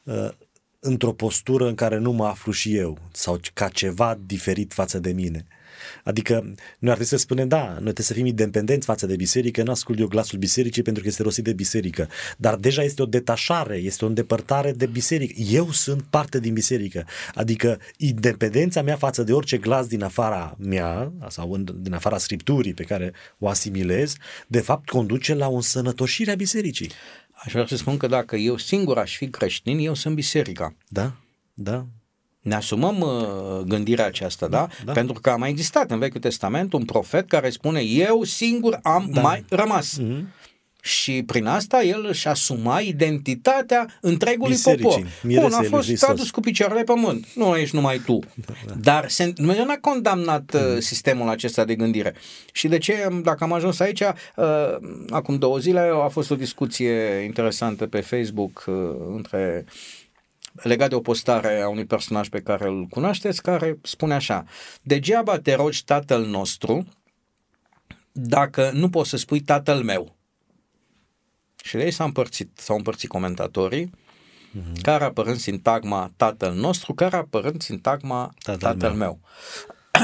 [0.03, 0.29] uh,
[0.79, 5.11] într-o postură în care nu mă aflu și eu sau ca ceva diferit față de
[5.11, 5.45] mine.
[6.05, 6.33] Adică
[6.79, 9.71] noi ar trebui să spunem, da, noi trebuie să fim independenți față de biserică, nu
[9.71, 12.09] ascult eu glasul bisericii pentru că este rosit de biserică.
[12.37, 15.33] Dar deja este o detașare, este o îndepărtare de biserică.
[15.49, 17.05] Eu sunt parte din biserică.
[17.33, 22.83] Adică independența mea față de orice glas din afara mea sau din afara scripturii pe
[22.83, 24.15] care o asimilez,
[24.47, 26.91] de fapt conduce la o însănătoșire a bisericii.
[27.31, 30.75] Aș vrea să spun că dacă eu singur aș fi creștin, eu sunt biserica.
[30.87, 31.15] Da,
[31.53, 31.87] da,
[32.45, 34.67] ne asumăm uh, gândirea aceasta, da?
[34.85, 34.91] da?
[34.91, 39.09] Pentru că a mai existat în Vechiul Testament un profet care spune eu singur am
[39.13, 39.21] da.
[39.21, 39.99] mai rămas.
[40.01, 40.43] Mm-hmm.
[40.81, 45.41] Și prin asta el își asuma identitatea întregului Bisericii, popor.
[45.41, 47.27] Bun, a fost adus cu picioarele pe pământ.
[47.35, 48.19] Nu ești numai tu.
[48.45, 48.73] Da, da.
[48.81, 50.79] Dar se, Dumnezeu n-a condamnat mm.
[50.79, 52.13] sistemul acesta de gândire.
[52.51, 54.05] Și de ce, dacă am ajuns aici, uh,
[55.09, 58.75] acum două zile a fost o discuție interesantă pe Facebook uh,
[59.15, 59.65] între
[60.55, 64.45] legat de o postare a unui personaj pe care îl cunoașteți, care spune așa,
[64.81, 66.87] degeaba te rogi tatăl nostru
[68.11, 70.15] dacă nu poți să spui tatăl meu.
[71.63, 74.81] Și de aici s au împărțit, s-au împărțit comentatorii, uh-huh.
[74.81, 78.97] care apărând sintagma tatăl nostru, care apărând sintagma tatăl, tatăl meu.
[78.97, 79.19] meu.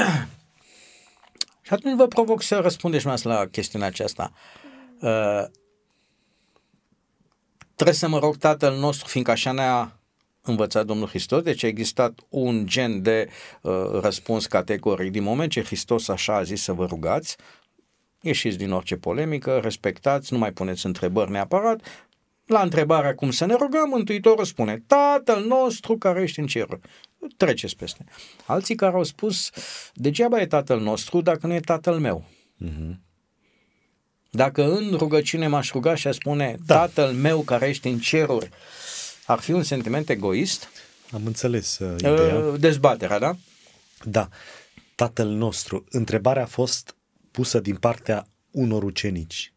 [1.66, 4.32] și atunci vă provoc să răspundeți mai la chestiunea aceasta.
[5.00, 5.44] Uh,
[7.74, 10.01] trebuie să mă rog tatăl nostru, fiindcă așa ne-a
[10.42, 13.28] învățat Domnul Hristos, deci a existat un gen de
[13.62, 15.10] uh, răspuns categoric.
[15.10, 17.36] Din moment ce Hristos așa a zis să vă rugați,
[18.20, 21.80] ieșiți din orice polemică, respectați, nu mai puneți întrebări neapărat.
[22.46, 26.66] La întrebarea cum să ne rugăm, Mântuitorul spune, Tatăl nostru care ești în cer.
[27.36, 28.04] Treceți peste.
[28.46, 29.50] Alții care au spus,
[29.94, 32.24] degeaba e Tatăl nostru dacă nu e Tatăl meu.
[32.64, 32.94] Uh-huh.
[34.30, 36.76] Dacă în rugăciune m-aș ruga și aș spune, da.
[36.76, 38.48] Tatăl meu care ești în ceruri,
[39.24, 40.68] ar fi un sentiment egoist.
[41.10, 42.36] Am înțeles uh, ideea.
[42.36, 43.36] Uh, dezbaterea, da?
[44.04, 44.28] Da.
[44.94, 45.84] Tatăl nostru.
[45.90, 46.96] Întrebarea a fost
[47.30, 49.52] pusă din partea unor ucenici.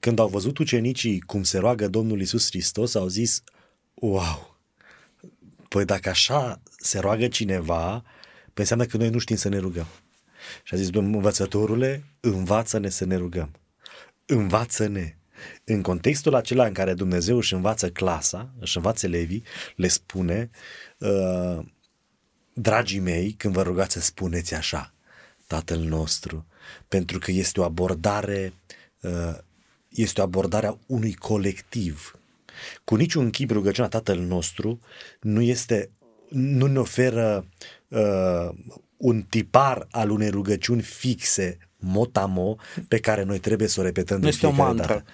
[0.00, 3.42] Când au văzut ucenicii cum se roagă Domnul Isus Hristos, au zis,
[3.94, 4.58] wow,
[5.68, 8.02] păi dacă așa se roagă cineva,
[8.44, 9.86] păi înseamnă că noi nu știm să ne rugăm.
[10.62, 13.50] Și a zis, domnul învățătorule, învață-ne să ne rugăm.
[14.26, 15.16] Învață-ne.
[15.64, 19.42] În contextul acela în care Dumnezeu își învață clasa, își învață elevii,
[19.76, 20.50] le spune,
[20.98, 21.58] uh,
[22.52, 24.94] dragii mei, când vă rugați să spuneți așa,
[25.46, 26.46] Tatăl nostru,
[26.88, 28.52] pentru că este o abordare,
[29.00, 29.38] uh,
[29.88, 32.18] este o abordare a unui colectiv.
[32.84, 34.80] Cu niciun chip rugăciunea Tatăl nostru
[35.20, 35.90] nu este,
[36.28, 37.48] nu ne oferă
[37.88, 38.48] uh,
[38.96, 42.56] un tipar al unei rugăciuni fixe motamo
[42.88, 44.86] pe care noi trebuie să o repetăm nu de fiecare o mantră.
[44.86, 45.04] dată.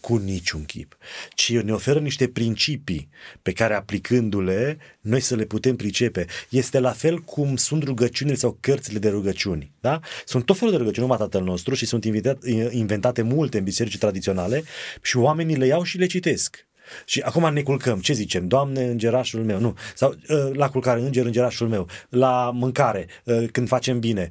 [0.00, 0.96] Cu niciun chip.
[1.34, 3.08] Ci ne oferă niște principii
[3.42, 6.26] pe care aplicându-le noi să le putem pricepe.
[6.48, 9.72] Este la fel cum sunt rugăciunile sau cărțile de rugăciuni.
[9.80, 10.00] Da?
[10.24, 12.04] Sunt tot felul de rugăciuni numai Tatăl nostru și sunt
[12.70, 14.62] inventate multe în biserici tradiționale
[15.02, 16.66] și oamenii le iau și le citesc.
[17.04, 18.00] Și acum ne culcăm.
[18.00, 18.48] Ce zicem?
[18.48, 19.60] Doamne, îngerașul meu.
[19.60, 19.76] Nu.
[19.94, 21.88] Sau uh, la culcare, înger, îngerașul meu.
[22.08, 24.30] La mâncare, uh, când facem bine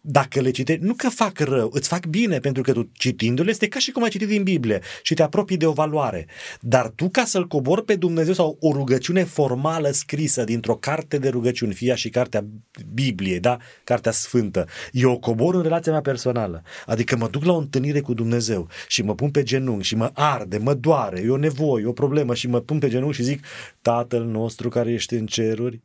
[0.00, 3.68] dacă le citești, nu că fac rău, îți fac bine, pentru că tu citindu-le este
[3.68, 6.26] ca și cum ai citit din Biblie și te apropii de o valoare.
[6.60, 11.28] Dar tu ca să-L cobori pe Dumnezeu sau o rugăciune formală scrisă dintr-o carte de
[11.28, 12.44] rugăciuni, fie și cartea
[12.92, 13.58] Bibliei, da?
[13.84, 16.62] Cartea Sfântă, eu o cobor în relația mea personală.
[16.86, 20.10] Adică mă duc la o întâlnire cu Dumnezeu și mă pun pe genunchi și mă
[20.14, 23.44] arde, mă doare, e o nevoie, o problemă și mă pun pe genunchi și zic,
[23.82, 25.80] Tatăl nostru care ești în ceruri,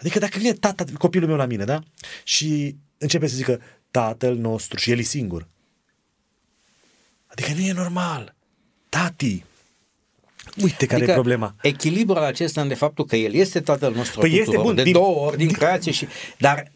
[0.00, 1.80] Adică dacă vine tata, copilul meu la mine, da?
[2.24, 5.46] Și începe să zică tatăl nostru și el e singur.
[7.26, 8.34] Adică nu e normal.
[8.88, 9.44] Tati,
[10.62, 11.54] Uite care adică e problema.
[11.62, 14.82] Echilibrul acesta în de faptul că el este tatăl nostru păi tuturor, este bun, de
[14.82, 14.92] din...
[14.92, 16.06] două ori din creație și
[16.38, 16.72] dar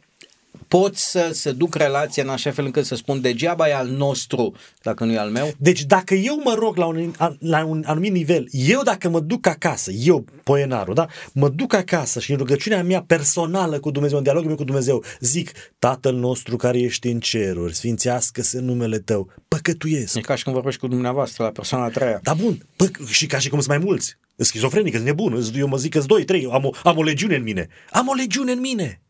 [0.69, 4.55] pot să, să duc relația în așa fel încât să spun degeaba e al nostru
[4.83, 5.53] dacă nu e al meu?
[5.59, 9.47] Deci dacă eu mă rog la un, la un anumit nivel, eu dacă mă duc
[9.47, 14.23] acasă, eu, poenarul, da, mă duc acasă și în rugăciunea mea personală cu Dumnezeu, în
[14.23, 20.17] dialogul meu cu Dumnezeu, zic, Tatăl nostru care ești în ceruri, sfințească-se numele tău, păcătuiesc.
[20.17, 22.21] E ca și când vorbești cu dumneavoastră la persoana a treia.
[22.23, 24.17] Da, bun, pă- și ca și cum sunt mai mulți.
[24.37, 27.43] Schizofrenic, sunt nebun, eu mă zic că doi, trei, am o, am o legiune în
[27.43, 27.69] mine.
[27.91, 29.01] Am o legiune în mine.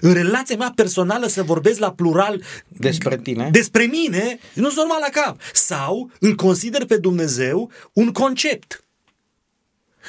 [0.00, 4.98] În relația mea personală să vorbesc la plural despre tine, despre mine, nu sunt normal
[5.00, 5.40] la cap.
[5.52, 8.84] Sau îl consider pe Dumnezeu un concept.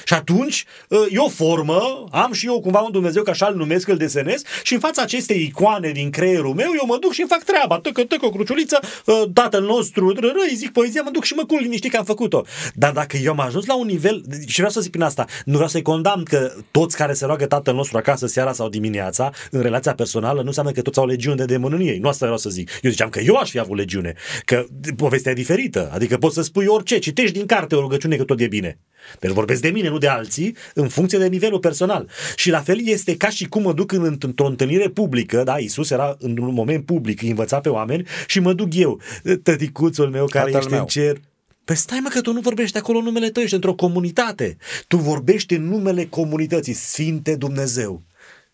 [0.05, 3.55] Și atunci ă, e o formă, am și eu cumva un Dumnezeu, că așa îl
[3.55, 7.19] numesc, îl desenez și în fața acestei icoane din creierul meu, eu mă duc și
[7.19, 10.13] îmi fac treaba, tăcă, tăcă, o cruciuliță, ă, tatăl nostru,
[10.49, 12.45] îi zic poezia, mă duc și mă culc liniștit că am făcut-o.
[12.73, 15.53] Dar dacă eu am ajuns la un nivel, și vreau să zic prin asta, nu
[15.53, 19.61] vreau să-i condamn că toți care se roagă tatăl nostru acasă seara sau dimineața, în
[19.61, 21.97] relația personală, nu înseamnă că toți au legiune de demon în ei.
[21.97, 22.71] Nu asta vreau să zic.
[22.81, 24.13] Eu ziceam că eu aș fi avut legiune,
[24.45, 24.65] că
[24.97, 25.91] povestea e diferită.
[25.93, 28.77] Adică poți să spui orice, citești din carte o rugăciune că tot e bine.
[29.19, 32.09] Deci vorbesc de mine, nu de alții, în funcție de nivelul personal.
[32.35, 35.89] Și la fel este ca și cum mă duc în, într-o întâlnire publică, da, Isus
[35.89, 39.01] era în un moment public, îi învăța pe oameni și mă duc eu,
[39.43, 40.81] tăticuțul meu care Tatăl ești meu.
[40.81, 41.17] în cer,
[41.65, 44.57] Păi stai mă că tu nu vorbești acolo în numele tău, ești într-o comunitate.
[44.87, 48.01] Tu vorbești în numele comunității, Sfinte Dumnezeu.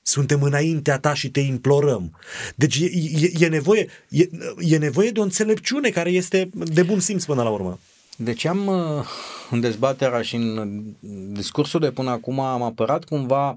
[0.02, 2.20] Suntem înaintea ta și te implorăm.
[2.56, 2.86] Deci e,
[3.20, 7.44] e, e, nevoie, e, e nevoie de o înțelepciune care este de bun simț până
[7.44, 7.80] la urmă.
[8.21, 9.05] Deci am uh,
[9.49, 10.84] în dezbaterea și în
[11.32, 13.49] discursul de până acum am apărat cumva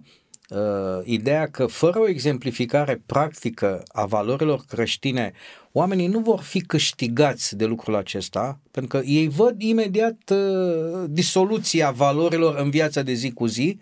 [0.49, 0.59] uh,
[1.05, 5.33] ideea că fără o exemplificare practică a valorilor creștine,
[5.73, 11.91] oamenii nu vor fi câștigați de lucrul acesta, pentru că ei văd imediat uh, disoluția
[11.91, 13.79] valorilor în viața de zi cu zi,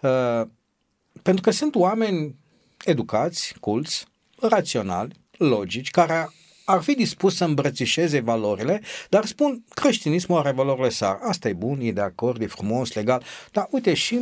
[0.00, 0.42] uh,
[1.22, 2.34] pentru că sunt oameni
[2.84, 4.06] educați, culți,
[4.40, 6.28] raționali, logici, care
[6.66, 11.18] ar fi dispus să îmbrățișeze valorile, dar spun creștinismul are valorile sale.
[11.22, 13.22] Asta e bun, e de acord, e frumos, legal.
[13.52, 14.18] Dar uite, și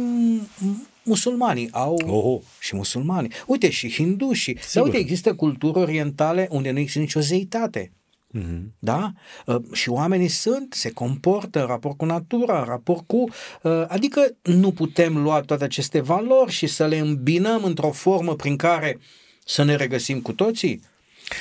[1.03, 2.41] musulmanii au Oho.
[2.59, 3.31] și musulmanii.
[3.47, 4.59] Uite, și hindușii.
[4.73, 7.93] Dar uite, există culturi orientale unde nu există nicio zeitate.
[8.39, 8.63] Mm-hmm.
[8.79, 9.13] Da?
[9.47, 13.17] Uh, și oamenii sunt, se comportă în raport cu natura, în raport cu.
[13.63, 18.57] Uh, adică nu putem lua toate aceste valori și să le îmbinăm într-o formă prin
[18.57, 18.99] care
[19.45, 20.83] să ne regăsim cu toții.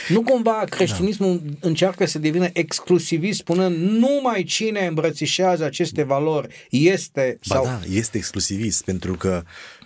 [0.07, 1.67] Nu cumva creștinismul da.
[1.67, 7.65] încearcă să devină exclusivist, spunând numai cine îmbrățișează aceste valori este ba sau...
[7.65, 9.43] da, este exclusivist, pentru că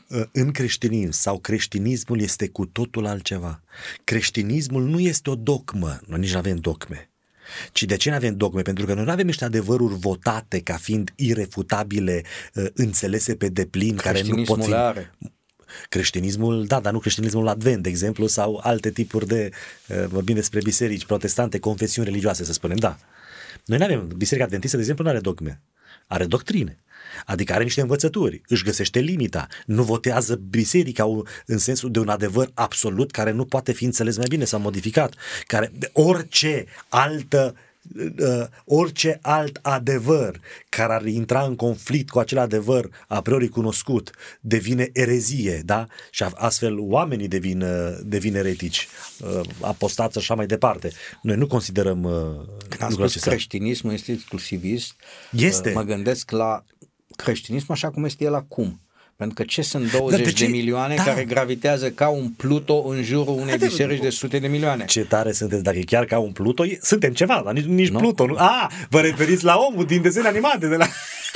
[0.07, 3.61] uh, în creștinism sau creștinismul este cu totul altceva.
[4.03, 7.09] Creștinismul nu este o dogmă, noi nici nu avem dogme.
[7.71, 8.61] Ci de ce nu avem dogme?
[8.61, 13.95] Pentru că noi nu avem niște adevăruri votate ca fiind irefutabile, uh, înțelese pe deplin,
[13.95, 14.73] care nu pot fi...
[14.73, 15.11] Are
[15.89, 19.49] creștinismul, da, dar nu creștinismul advent, de exemplu, sau alte tipuri de,
[19.87, 22.97] uh, vorbim despre biserici protestante, confesiuni religioase, să spunem, da.
[23.65, 25.61] Noi nu avem, Biserica Adventistă, de exemplu, nu are dogme,
[26.07, 26.79] are doctrine.
[27.25, 31.05] Adică are niște învățături, își găsește limita, nu votează biserica
[31.45, 35.13] în sensul de un adevăr absolut care nu poate fi înțeles mai bine sau modificat,
[35.47, 37.66] care orice altă uh,
[38.65, 44.89] orice alt adevăr care ar intra în conflict cu acel adevăr a priori cunoscut devine
[44.93, 45.87] erezie, da?
[46.11, 48.87] Și astfel oamenii devin, uh, devin eretici,
[49.19, 50.91] uh, apostați și așa mai departe.
[51.21, 52.11] Noi nu considerăm uh,
[52.69, 54.93] Când am spus creștinismul este exclusivist,
[55.31, 55.69] este.
[55.69, 56.63] Uh, mă gândesc la
[57.15, 58.81] creștinism așa cum este el acum
[59.17, 60.45] pentru că ce sunt 20 de, ce?
[60.45, 61.03] de milioane da.
[61.03, 64.85] care gravitează ca un Pluto în jurul unei Haide, biserici de sute de milioane?
[64.85, 67.99] Ce tare sunteți, dacă e chiar ca un Pluto, suntem ceva, dar nici, nici no.
[67.99, 68.25] Pluto.
[68.25, 68.35] Nu?
[68.35, 70.87] A, vă referiți la omul din desene animate, de la...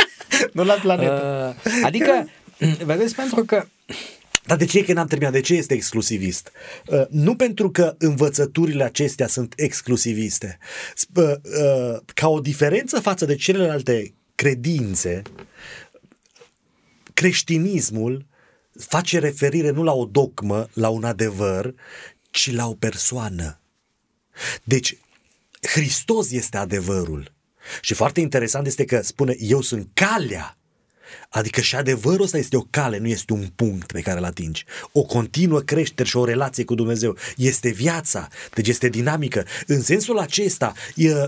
[0.54, 1.56] nu la planetă.
[1.66, 2.30] Uh, adică,
[2.86, 3.66] vedeți, pentru că
[4.46, 5.34] dar de ce e că n-am terminat?
[5.34, 6.52] De ce este exclusivist?
[6.88, 10.58] Uh, nu pentru că învățăturile acestea sunt exclusiviste.
[11.16, 15.22] Uh, uh, ca o diferență față de celelalte credințe,
[17.22, 18.26] creștinismul
[18.80, 21.74] face referire nu la o dogmă, la un adevăr,
[22.32, 23.60] ci la o persoană.
[24.64, 24.98] Deci,
[25.62, 27.34] Hristos este adevărul.
[27.82, 30.58] Și foarte interesant este că spune, eu sunt calea.
[31.30, 34.66] Adică și adevărul ăsta este o cale, nu este un punct pe care îl atingi.
[34.92, 37.18] O continuă creștere și o relație cu Dumnezeu.
[37.38, 39.46] Este viața, deci este dinamică.
[39.68, 40.74] În sensul acesta,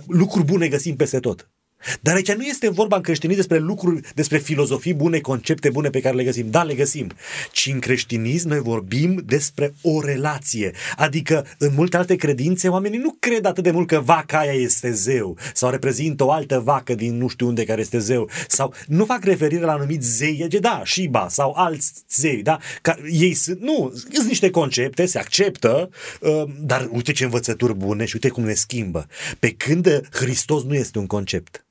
[0.08, 1.53] lucruri bune găsim peste tot.
[2.02, 6.00] Dar aici nu este vorba în creștinism despre lucruri, despre filozofii bune, concepte bune pe
[6.00, 6.50] care le găsim.
[6.50, 7.12] Da, le găsim.
[7.52, 10.72] Ci în creștinism noi vorbim despre o relație.
[10.96, 14.92] Adică în multe alte credințe oamenii nu cred atât de mult că vaca aia este
[14.92, 19.06] zeu sau reprezintă o altă vacă din nu știu unde care este zeu sau nu
[19.06, 22.60] fac referire la anumiți zei, da, Shiba sau alți zei, da?
[22.82, 25.90] Ca, ei sunt, nu, sunt niște concepte, se acceptă,
[26.22, 29.08] uh, dar uite ce învățături bune și uite cum ne schimbă.
[29.40, 31.66] Pe când Hristos nu este un concept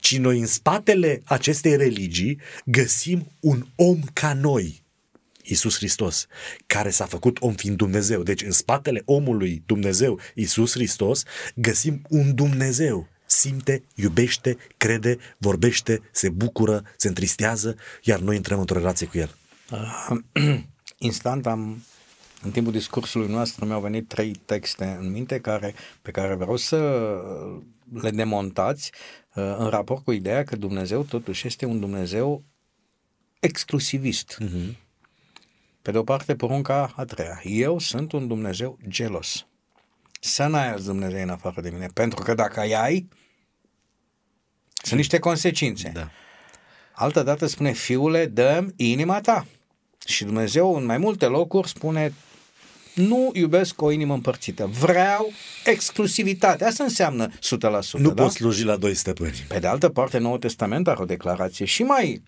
[0.00, 4.82] ci noi în spatele acestei religii găsim un om ca noi,
[5.42, 6.26] Isus Hristos,
[6.66, 8.22] care s-a făcut om fiind Dumnezeu.
[8.22, 11.22] Deci în spatele omului Dumnezeu, Isus Hristos,
[11.54, 13.08] găsim un Dumnezeu.
[13.26, 19.34] Simte, iubește, crede, vorbește, se bucură, se întristează, iar noi intrăm într-o relație cu el.
[20.98, 21.82] Instant am
[22.42, 26.76] în timpul discursului nostru mi-au venit trei texte în minte care, pe care vreau să
[27.92, 28.92] le demontați
[29.34, 32.44] uh, în raport cu ideea că Dumnezeu totuși este un Dumnezeu
[33.40, 34.38] exclusivist.
[34.42, 34.76] Uh-huh.
[35.82, 37.40] Pe de o parte, porunca a treia.
[37.44, 39.46] Eu sunt un Dumnezeu gelos.
[40.20, 41.86] Să n-ai alți Dumnezeu în afară de mine.
[41.94, 43.08] Pentru că dacă ai, ai
[44.82, 45.90] sunt niște consecințe.
[45.94, 46.10] Da.
[46.92, 49.46] Altă dată spune, fiule, dăm inima ta.
[50.06, 52.12] Și Dumnezeu în mai multe locuri spune,
[52.98, 54.66] nu iubesc o inimă împărțită.
[54.66, 55.32] Vreau
[55.64, 56.64] exclusivitate.
[56.64, 57.32] Asta înseamnă 100%.
[57.92, 58.22] Nu da?
[58.22, 59.44] poți sluji la doi stăpâni.
[59.48, 62.22] Pe de altă parte, Noul Testament are o declarație și mai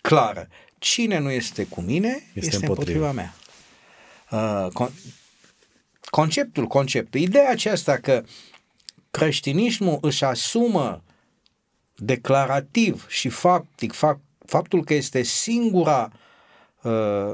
[0.00, 0.48] clară.
[0.78, 3.34] Cine nu este cu mine este, este împotriva, împotriva mea.
[4.30, 4.92] Uh, con-
[6.10, 8.24] conceptul, conceptul, ideea aceasta că
[9.10, 11.02] creștinismul își asumă
[11.96, 16.12] declarativ și faptic fapt, faptul că este singura
[16.82, 17.30] uh,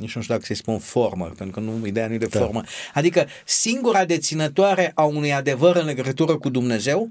[0.00, 2.38] nici nu știu dacă să-i spun formă, pentru că nu, ideea nu e de da.
[2.38, 2.62] formă.
[2.94, 7.10] Adică singura deținătoare a unui adevăr în legătură cu Dumnezeu?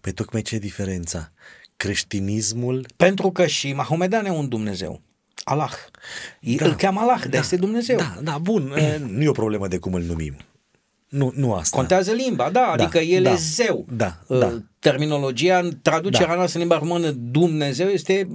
[0.00, 1.32] Pe tocmai ce e diferența?
[1.76, 2.86] Creștinismul...
[2.96, 5.00] Pentru că și Mahomedan e un Dumnezeu.
[5.44, 5.72] Allah.
[6.40, 6.64] Da.
[6.66, 7.38] Îl cheamă Allah, dar da.
[7.38, 7.96] este Dumnezeu.
[7.96, 8.74] Da, da, bun.
[9.08, 10.36] nu e o problemă de cum îl numim.
[11.14, 11.76] Nu, nu asta.
[11.76, 13.86] Contează limba, da, da adică el da, e zeu.
[13.90, 14.62] Da, da.
[14.78, 16.34] Terminologia, traducerea da.
[16.34, 18.28] noastră în limba română Dumnezeu este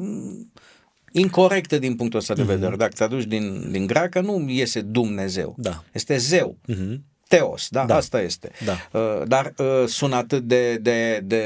[1.12, 2.46] incorrectă din punctul ăsta de uh-huh.
[2.46, 2.76] vedere.
[2.76, 5.56] Dacă te aduci din, din greacă, nu iese Dumnezeu.
[5.58, 5.84] Da.
[5.92, 6.58] Este zeu.
[6.74, 7.00] Uh-huh.
[7.28, 7.86] Teos, da?
[7.86, 7.96] da?
[7.96, 8.52] Asta este.
[8.66, 9.00] Da.
[9.00, 11.44] Uh, dar uh, sună atât de, de, de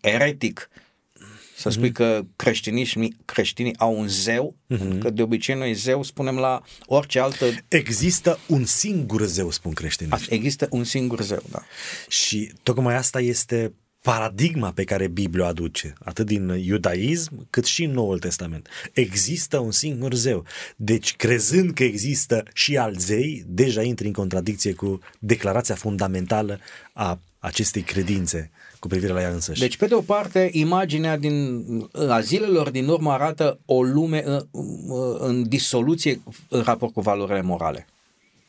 [0.00, 0.68] eretic
[1.56, 1.92] să spui uh-huh.
[1.92, 4.98] că creștinii, creștinii au un zeu, uh-huh.
[4.98, 7.44] că de obicei noi zeu spunem la orice altă...
[7.68, 10.12] Există un singur zeu, spun creștinii.
[10.28, 11.62] Există un singur zeu, da.
[12.08, 13.72] Și tocmai asta este
[14.02, 18.68] paradigma pe care Biblia o aduce, atât din iudaism cât și în Noul Testament.
[18.92, 20.44] Există un singur zeu.
[20.76, 26.58] Deci, crezând că există și alți zei, deja intri în contradicție cu declarația fundamentală
[26.92, 29.60] a acestei credințe cu privire la ea însăși.
[29.60, 31.64] Deci, pe de o parte, imaginea din,
[32.08, 34.46] a zilelor din urmă arată o lume în,
[35.18, 37.86] în disoluție în raport cu valorile morale.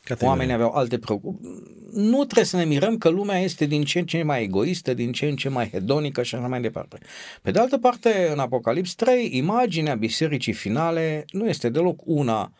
[0.03, 0.27] Categorie.
[0.27, 1.51] Oamenii aveau alte preocupări.
[1.91, 5.11] Nu trebuie să ne mirăm că lumea este din ce în ce mai egoistă, din
[5.11, 6.99] ce în ce mai hedonică și așa mai departe.
[7.41, 12.53] Pe de altă parte, în Apocalips 3, imaginea bisericii finale nu este deloc una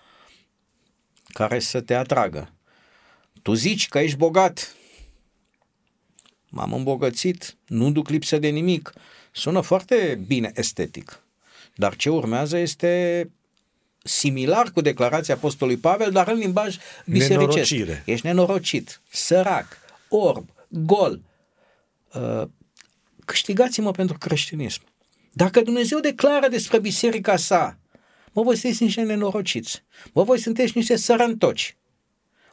[1.27, 2.53] care să te atragă.
[3.41, 4.75] Tu zici că ești bogat,
[6.49, 8.93] m-am îmbogățit, nu duc lipsă de nimic.
[9.31, 11.23] Sună foarte bine estetic.
[11.75, 13.31] Dar ce urmează este
[14.03, 17.29] similar cu declarația Apostolului Pavel, dar în limbaj bisericesc.
[17.29, 18.03] Nenorocire.
[18.05, 19.77] Ești nenorocit, sărac,
[20.09, 21.21] orb, gol.
[22.13, 22.47] Uh,
[23.25, 24.81] câștigați-mă pentru creștinism.
[25.31, 27.77] Dacă Dumnezeu declară despre biserica sa,
[28.31, 29.83] mă, voi sunteți niște nenorociți,
[30.13, 31.77] mă, voi sunteți niște sărăntoci,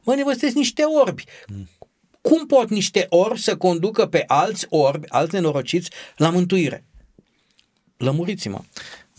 [0.03, 1.25] mă, voi sunteți niște orbi.
[1.47, 1.69] Mm.
[2.21, 6.85] Cum pot niște orbi să conducă pe alți orbi, alți nenorociți, la mântuire?
[7.97, 8.61] Lămuriți-mă.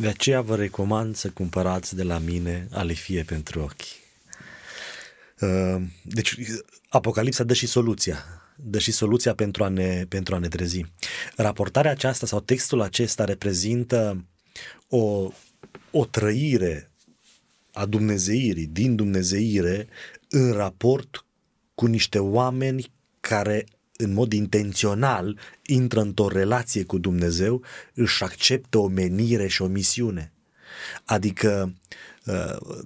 [0.01, 3.81] De aceea vă recomand să cumpărați de la mine alifie pentru ochi.
[5.39, 6.37] Uh, deci,
[6.89, 8.25] Apocalipsa dă și soluția.
[8.55, 10.85] Dă și soluția pentru a, ne, pentru a ne trezi.
[11.35, 14.25] Raportarea aceasta sau textul acesta reprezintă
[14.87, 15.31] o,
[15.91, 16.91] o trăire
[17.73, 19.87] a dumnezeirii, din dumnezeire,
[20.29, 21.25] în raport
[21.75, 23.65] cu niște oameni care
[24.01, 30.33] în mod intențional intră într-o relație cu Dumnezeu, își acceptă o menire și o misiune.
[31.05, 31.73] Adică
[32.25, 32.83] uh,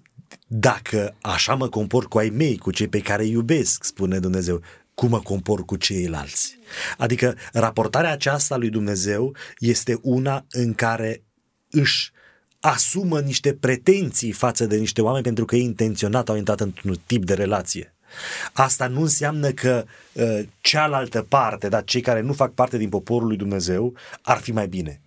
[0.47, 4.61] dacă așa mă compor cu ai mei, cu cei pe care îi iubesc, spune Dumnezeu,
[4.93, 6.59] cum mă compor cu ceilalți.
[6.97, 11.23] Adică raportarea aceasta lui Dumnezeu este una în care
[11.69, 12.11] își
[12.59, 17.25] asumă niște pretenții față de niște oameni pentru că ei intenționat au intrat într-un tip
[17.25, 17.94] de relație.
[18.53, 23.27] Asta nu înseamnă că uh, cealaltă parte, dar cei care nu fac parte din poporul
[23.27, 24.99] lui Dumnezeu, ar fi mai bine.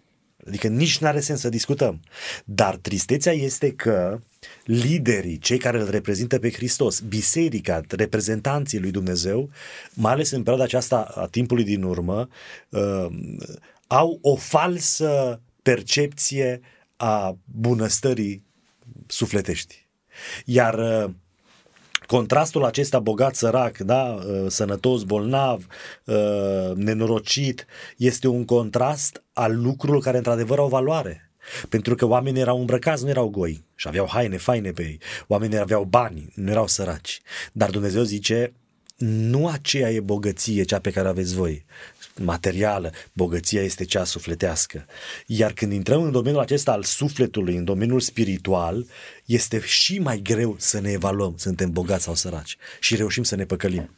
[0.46, 2.00] Adică nici nu are sens să discutăm.
[2.44, 4.20] Dar tristețea este că
[4.64, 9.50] liderii, cei care îl reprezintă pe Hristos, biserica, reprezentanții lui Dumnezeu,
[9.94, 12.28] mai ales în perioada aceasta a timpului din urmă,
[12.68, 13.06] uh,
[13.86, 16.60] au o falsă percepție
[16.96, 18.42] a bunăstării
[19.06, 19.86] sufletești.
[20.44, 21.10] Iar uh,
[22.08, 25.66] contrastul acesta bogat-sărac, da, uh, sănătos, bolnav,
[26.04, 31.30] uh, nenorocit, este un contrast al lucrurilor care într-adevăr au valoare.
[31.68, 35.00] Pentru că oamenii erau îmbrăcați, nu erau goi și aveau haine faine pe ei.
[35.26, 37.20] Oamenii aveau bani, nu erau săraci.
[37.52, 38.52] Dar Dumnezeu zice,
[38.98, 41.64] nu aceea e bogăție cea pe care aveți voi,
[42.16, 44.86] materială, bogăția este cea sufletească.
[45.26, 48.86] Iar când intrăm în domeniul acesta al sufletului, în domeniul spiritual,
[49.24, 53.44] este și mai greu să ne evaluăm, suntem bogați sau săraci și reușim să ne
[53.44, 53.90] păcălim.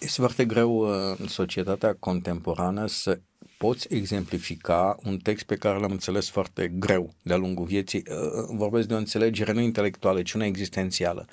[0.00, 3.20] Este foarte greu uh, în societatea contemporană să
[3.58, 8.02] poți exemplifica un text pe care l-am înțeles foarte greu de-a lungul vieții.
[8.08, 8.16] Uh,
[8.56, 11.26] vorbesc de o înțelegere nu intelectuală, ci una existențială.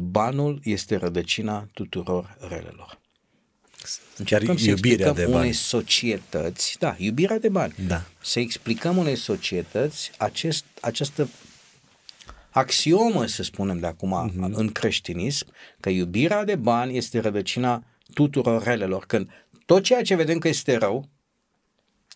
[0.00, 2.98] Banul este rădăcina tuturor relelor.
[4.24, 5.34] Chiar iubirea de bani.
[5.34, 7.74] unei societăți, da, iubirea de bani.
[7.86, 8.04] Da.
[8.22, 11.28] Să explicăm unei societăți acest, această
[12.50, 14.52] axiomă, să spunem de acum, uh-huh.
[14.52, 15.46] în creștinism,
[15.80, 17.84] că iubirea de bani este rădăcina
[18.14, 19.06] tuturor relelor.
[19.06, 19.30] Când
[19.66, 21.08] tot ceea ce vedem că este rău,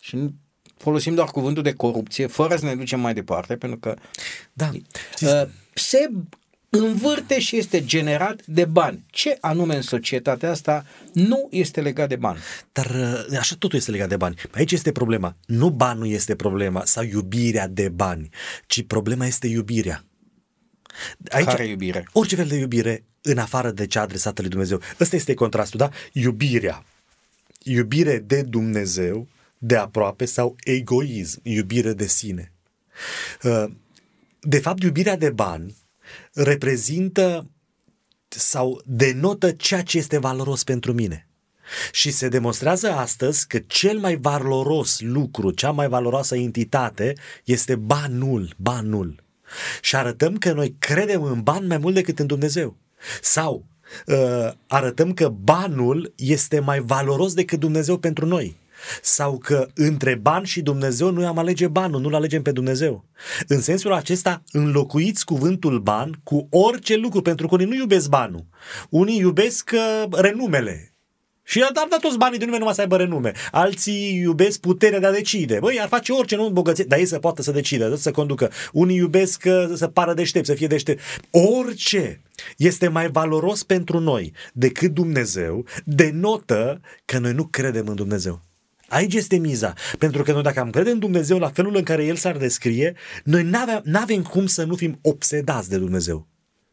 [0.01, 0.29] și
[0.77, 3.95] folosim doar cuvântul de corupție, fără să ne ducem mai departe, pentru că
[4.53, 4.69] da.
[5.21, 6.09] Uh, se
[6.79, 9.03] învârte și este generat de bani.
[9.09, 12.39] Ce anume în societatea asta nu este legat de bani?
[12.71, 12.85] Dar
[13.29, 14.35] uh, așa totul este legat de bani.
[14.51, 15.35] Aici este problema.
[15.45, 18.29] Nu banul este problema sau iubirea de bani,
[18.67, 20.03] ci problema este iubirea.
[21.29, 22.07] Aici, Care iubire?
[22.11, 24.81] Orice fel de iubire în afară de cea adresată lui Dumnezeu.
[24.99, 25.89] Ăsta este contrastul, da?
[26.11, 26.85] Iubirea.
[27.63, 32.51] Iubire de Dumnezeu, de aproape sau egoism, iubire de sine.
[33.43, 33.65] Uh,
[34.39, 35.75] de fapt, iubirea de bani
[36.33, 37.49] reprezintă
[38.27, 41.27] sau denotă ceea ce este valoros pentru mine.
[41.91, 48.53] Și se demonstrează astăzi că cel mai valoros lucru, cea mai valoroasă entitate este banul,
[48.57, 49.23] banul.
[49.81, 52.77] Și arătăm că noi credem în ban mai mult decât în Dumnezeu.
[53.21, 53.65] Sau
[54.07, 58.61] uh, arătăm că banul este mai valoros decât Dumnezeu pentru noi
[59.01, 63.05] sau că între bani și Dumnezeu noi am alege banul, nu-L alegem pe Dumnezeu.
[63.47, 68.45] În sensul acesta înlocuiți cuvântul ban cu orice lucru, pentru că unii nu iubesc banul.
[68.89, 70.93] Unii iubesc uh, renumele,
[71.45, 73.31] și ar da toți banii de nume numai să aibă renume.
[73.51, 75.57] Alții iubesc puterea de a decide.
[75.59, 78.51] Băi, ar face orice, nu bogăție, dar ei să poată să decide, să conducă.
[78.71, 81.01] Unii iubesc uh, să pară deștept, să fie deștept.
[81.31, 82.21] Orice
[82.57, 88.41] este mai valoros pentru noi decât Dumnezeu, denotă că noi nu credem în Dumnezeu.
[88.93, 89.73] Aici este miza.
[89.97, 92.95] Pentru că noi dacă am crede în Dumnezeu la felul în care El s-ar descrie,
[93.23, 93.43] noi
[93.83, 96.27] nu avem cum să nu fim obsedați de Dumnezeu.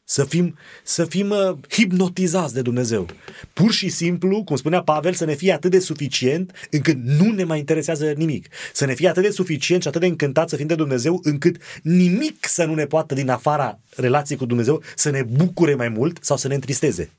[0.04, 3.06] Să fim, să fim uh, hipnotizați de Dumnezeu.
[3.52, 7.44] Pur și simplu, cum spunea Pavel, să ne fie atât de suficient încât nu ne
[7.44, 8.48] mai interesează nimic.
[8.72, 11.56] Să ne fie atât de suficient și atât de încântat să fim de Dumnezeu încât
[11.82, 16.18] nimic să nu ne poată din afara relației cu Dumnezeu să ne bucure mai mult
[16.20, 17.10] sau să ne întristeze.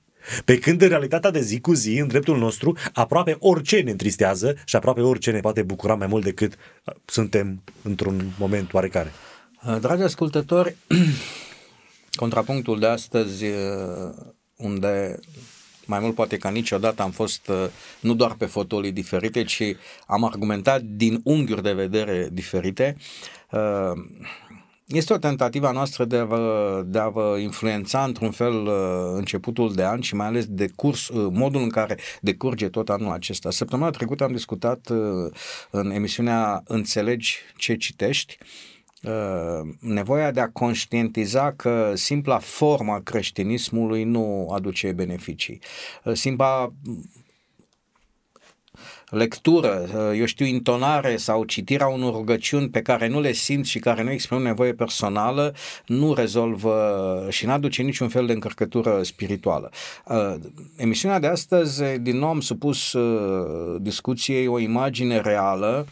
[0.45, 4.55] Pe când în realitatea de zi cu zi, în dreptul nostru, aproape orice ne întristează
[4.65, 9.11] și aproape orice ne poate bucura mai mult decât uh, suntem într-un moment oarecare.
[9.67, 10.75] Uh, dragi ascultători,
[12.21, 13.53] contrapunctul de astăzi, uh,
[14.55, 15.19] unde
[15.85, 17.51] mai mult poate ca niciodată am fost
[17.99, 19.63] nu doar pe fotolii diferite, ci
[20.07, 22.97] am argumentat din unghiuri de vedere diferite.
[24.91, 28.73] Este o tentativă a noastră de a, vă, de a vă influența într-un fel uh,
[29.13, 33.11] începutul de an și mai ales de curs, uh, modul în care decurge tot anul
[33.11, 33.51] acesta.
[33.51, 35.31] Săptămâna trecută am discutat uh,
[35.69, 38.37] în emisiunea Înțelegi ce citești
[39.79, 45.59] nevoia de a conștientiza că simpla forma creștinismului nu aduce beneficii.
[46.13, 46.73] Simpla
[49.11, 53.79] lectură, uh, eu știu, intonare sau citirea unor rugăciuni pe care nu le simt și
[53.79, 55.53] care nu exprimă nevoie personală,
[55.85, 59.71] nu rezolvă și nu aduce niciun fel de încărcătură spirituală.
[60.05, 60.35] Uh,
[60.75, 65.87] emisiunea de astăzi, din nou am supus uh, discuției o imagine reală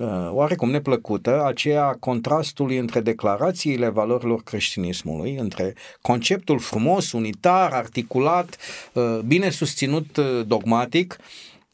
[0.00, 8.56] uh, oarecum neplăcută, aceea contrastului între declarațiile valorilor creștinismului, între conceptul frumos, unitar, articulat,
[8.92, 11.16] uh, bine susținut uh, dogmatic,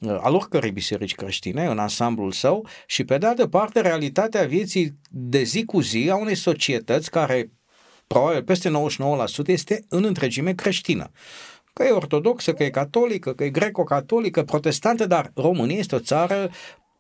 [0.08, 5.42] al oricărei biserici creștine în ansamblul său și pe de altă parte realitatea vieții de
[5.42, 7.50] zi cu zi a unei societăți care
[8.06, 8.70] probabil peste
[9.44, 11.10] 99% este în întregime creștină
[11.74, 16.50] că e ortodoxă, că e catolică, că e greco-catolică, protestantă, dar România este o țară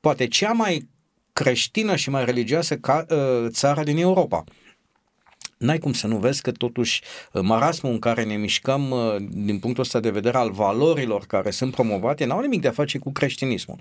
[0.00, 0.88] poate cea mai
[1.32, 4.44] creștină și mai religioasă ca, uh, țară din Europa.
[5.58, 7.02] N-ai cum să nu vezi că totuși
[7.32, 11.50] uh, marasmul în care ne mișcăm uh, din punctul ăsta de vedere al valorilor care
[11.50, 13.78] sunt promovate n-au nimic de a face cu creștinismul.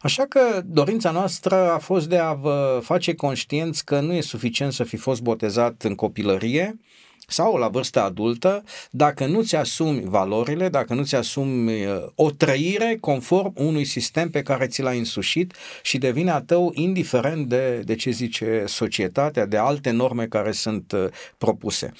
[0.00, 4.72] Așa că dorința noastră a fost de a vă face conștienți că nu e suficient
[4.72, 6.78] să fi fost botezat în copilărie,
[7.26, 13.52] sau la vârsta adultă, dacă nu-ți asumi valorile, dacă nu-ți asumi uh, o trăire conform
[13.56, 18.10] unui sistem pe care ți l-ai însușit și devine a tău indiferent de, de ce
[18.10, 21.04] zice societatea, de alte norme care sunt uh,
[21.38, 21.92] propuse.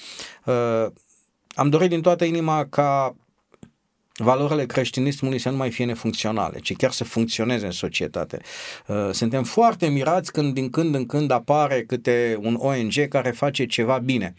[0.45, 0.85] Uh,
[1.55, 3.15] am dorit din toată inima ca
[4.15, 8.41] valorile creștinismului să nu mai fie nefuncționale, ci chiar să funcționeze în societate.
[9.11, 13.97] Suntem foarte mirați când din când în când apare câte un ONG care face ceva
[13.97, 14.33] bine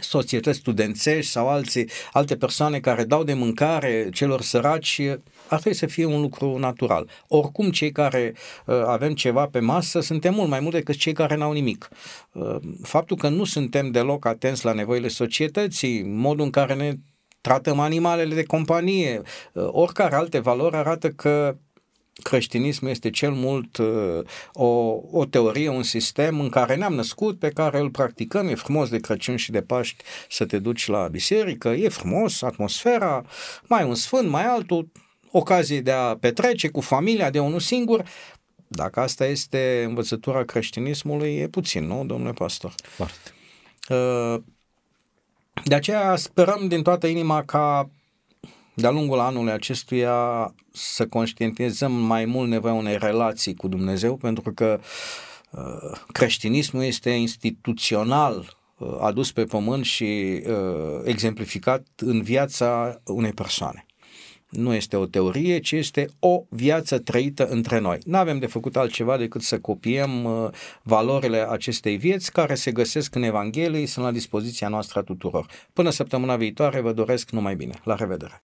[0.00, 5.00] societăți studențești sau alții, alte persoane care dau de mâncare celor săraci,
[5.48, 7.08] ar trebui să fie un lucru natural.
[7.28, 8.34] Oricum, cei care
[8.66, 11.88] uh, avem ceva pe masă suntem mult mai mult decât cei care n-au nimic.
[12.32, 16.94] Uh, faptul că nu suntem deloc atenți la nevoile societății, modul în care ne
[17.40, 19.22] tratăm animalele de companie,
[19.52, 21.56] uh, oricare alte valori arată că
[22.22, 24.20] creștinismul este cel mult uh,
[24.52, 28.88] o, o teorie, un sistem în care ne-am născut, pe care îl practicăm, e frumos
[28.88, 33.24] de Crăciun și de Paști să te duci la biserică, e frumos, atmosfera,
[33.66, 34.90] mai un sfânt, mai altul,
[35.30, 38.04] ocazie de a petrece cu familia de unul singur,
[38.68, 42.74] dacă asta este învățătura creștinismului, e puțin, nu, domnule pastor?
[42.82, 43.32] Foarte.
[43.88, 44.42] Uh,
[45.64, 47.90] de aceea sperăm din toată inima ca
[48.80, 54.80] de-a lungul anului acestuia să conștientizăm mai mult nevoia unei relații cu Dumnezeu, pentru că
[55.50, 63.86] uh, creștinismul este instituțional uh, adus pe pământ și uh, exemplificat în viața unei persoane.
[64.48, 67.98] Nu este o teorie, ci este o viață trăită între noi.
[68.04, 70.48] Nu avem de făcut altceva decât să copiem uh,
[70.82, 75.46] valorile acestei vieți care se găsesc în Evanghelie, sunt la dispoziția noastră a tuturor.
[75.72, 77.74] Până săptămâna viitoare vă doresc numai bine.
[77.84, 78.47] La revedere!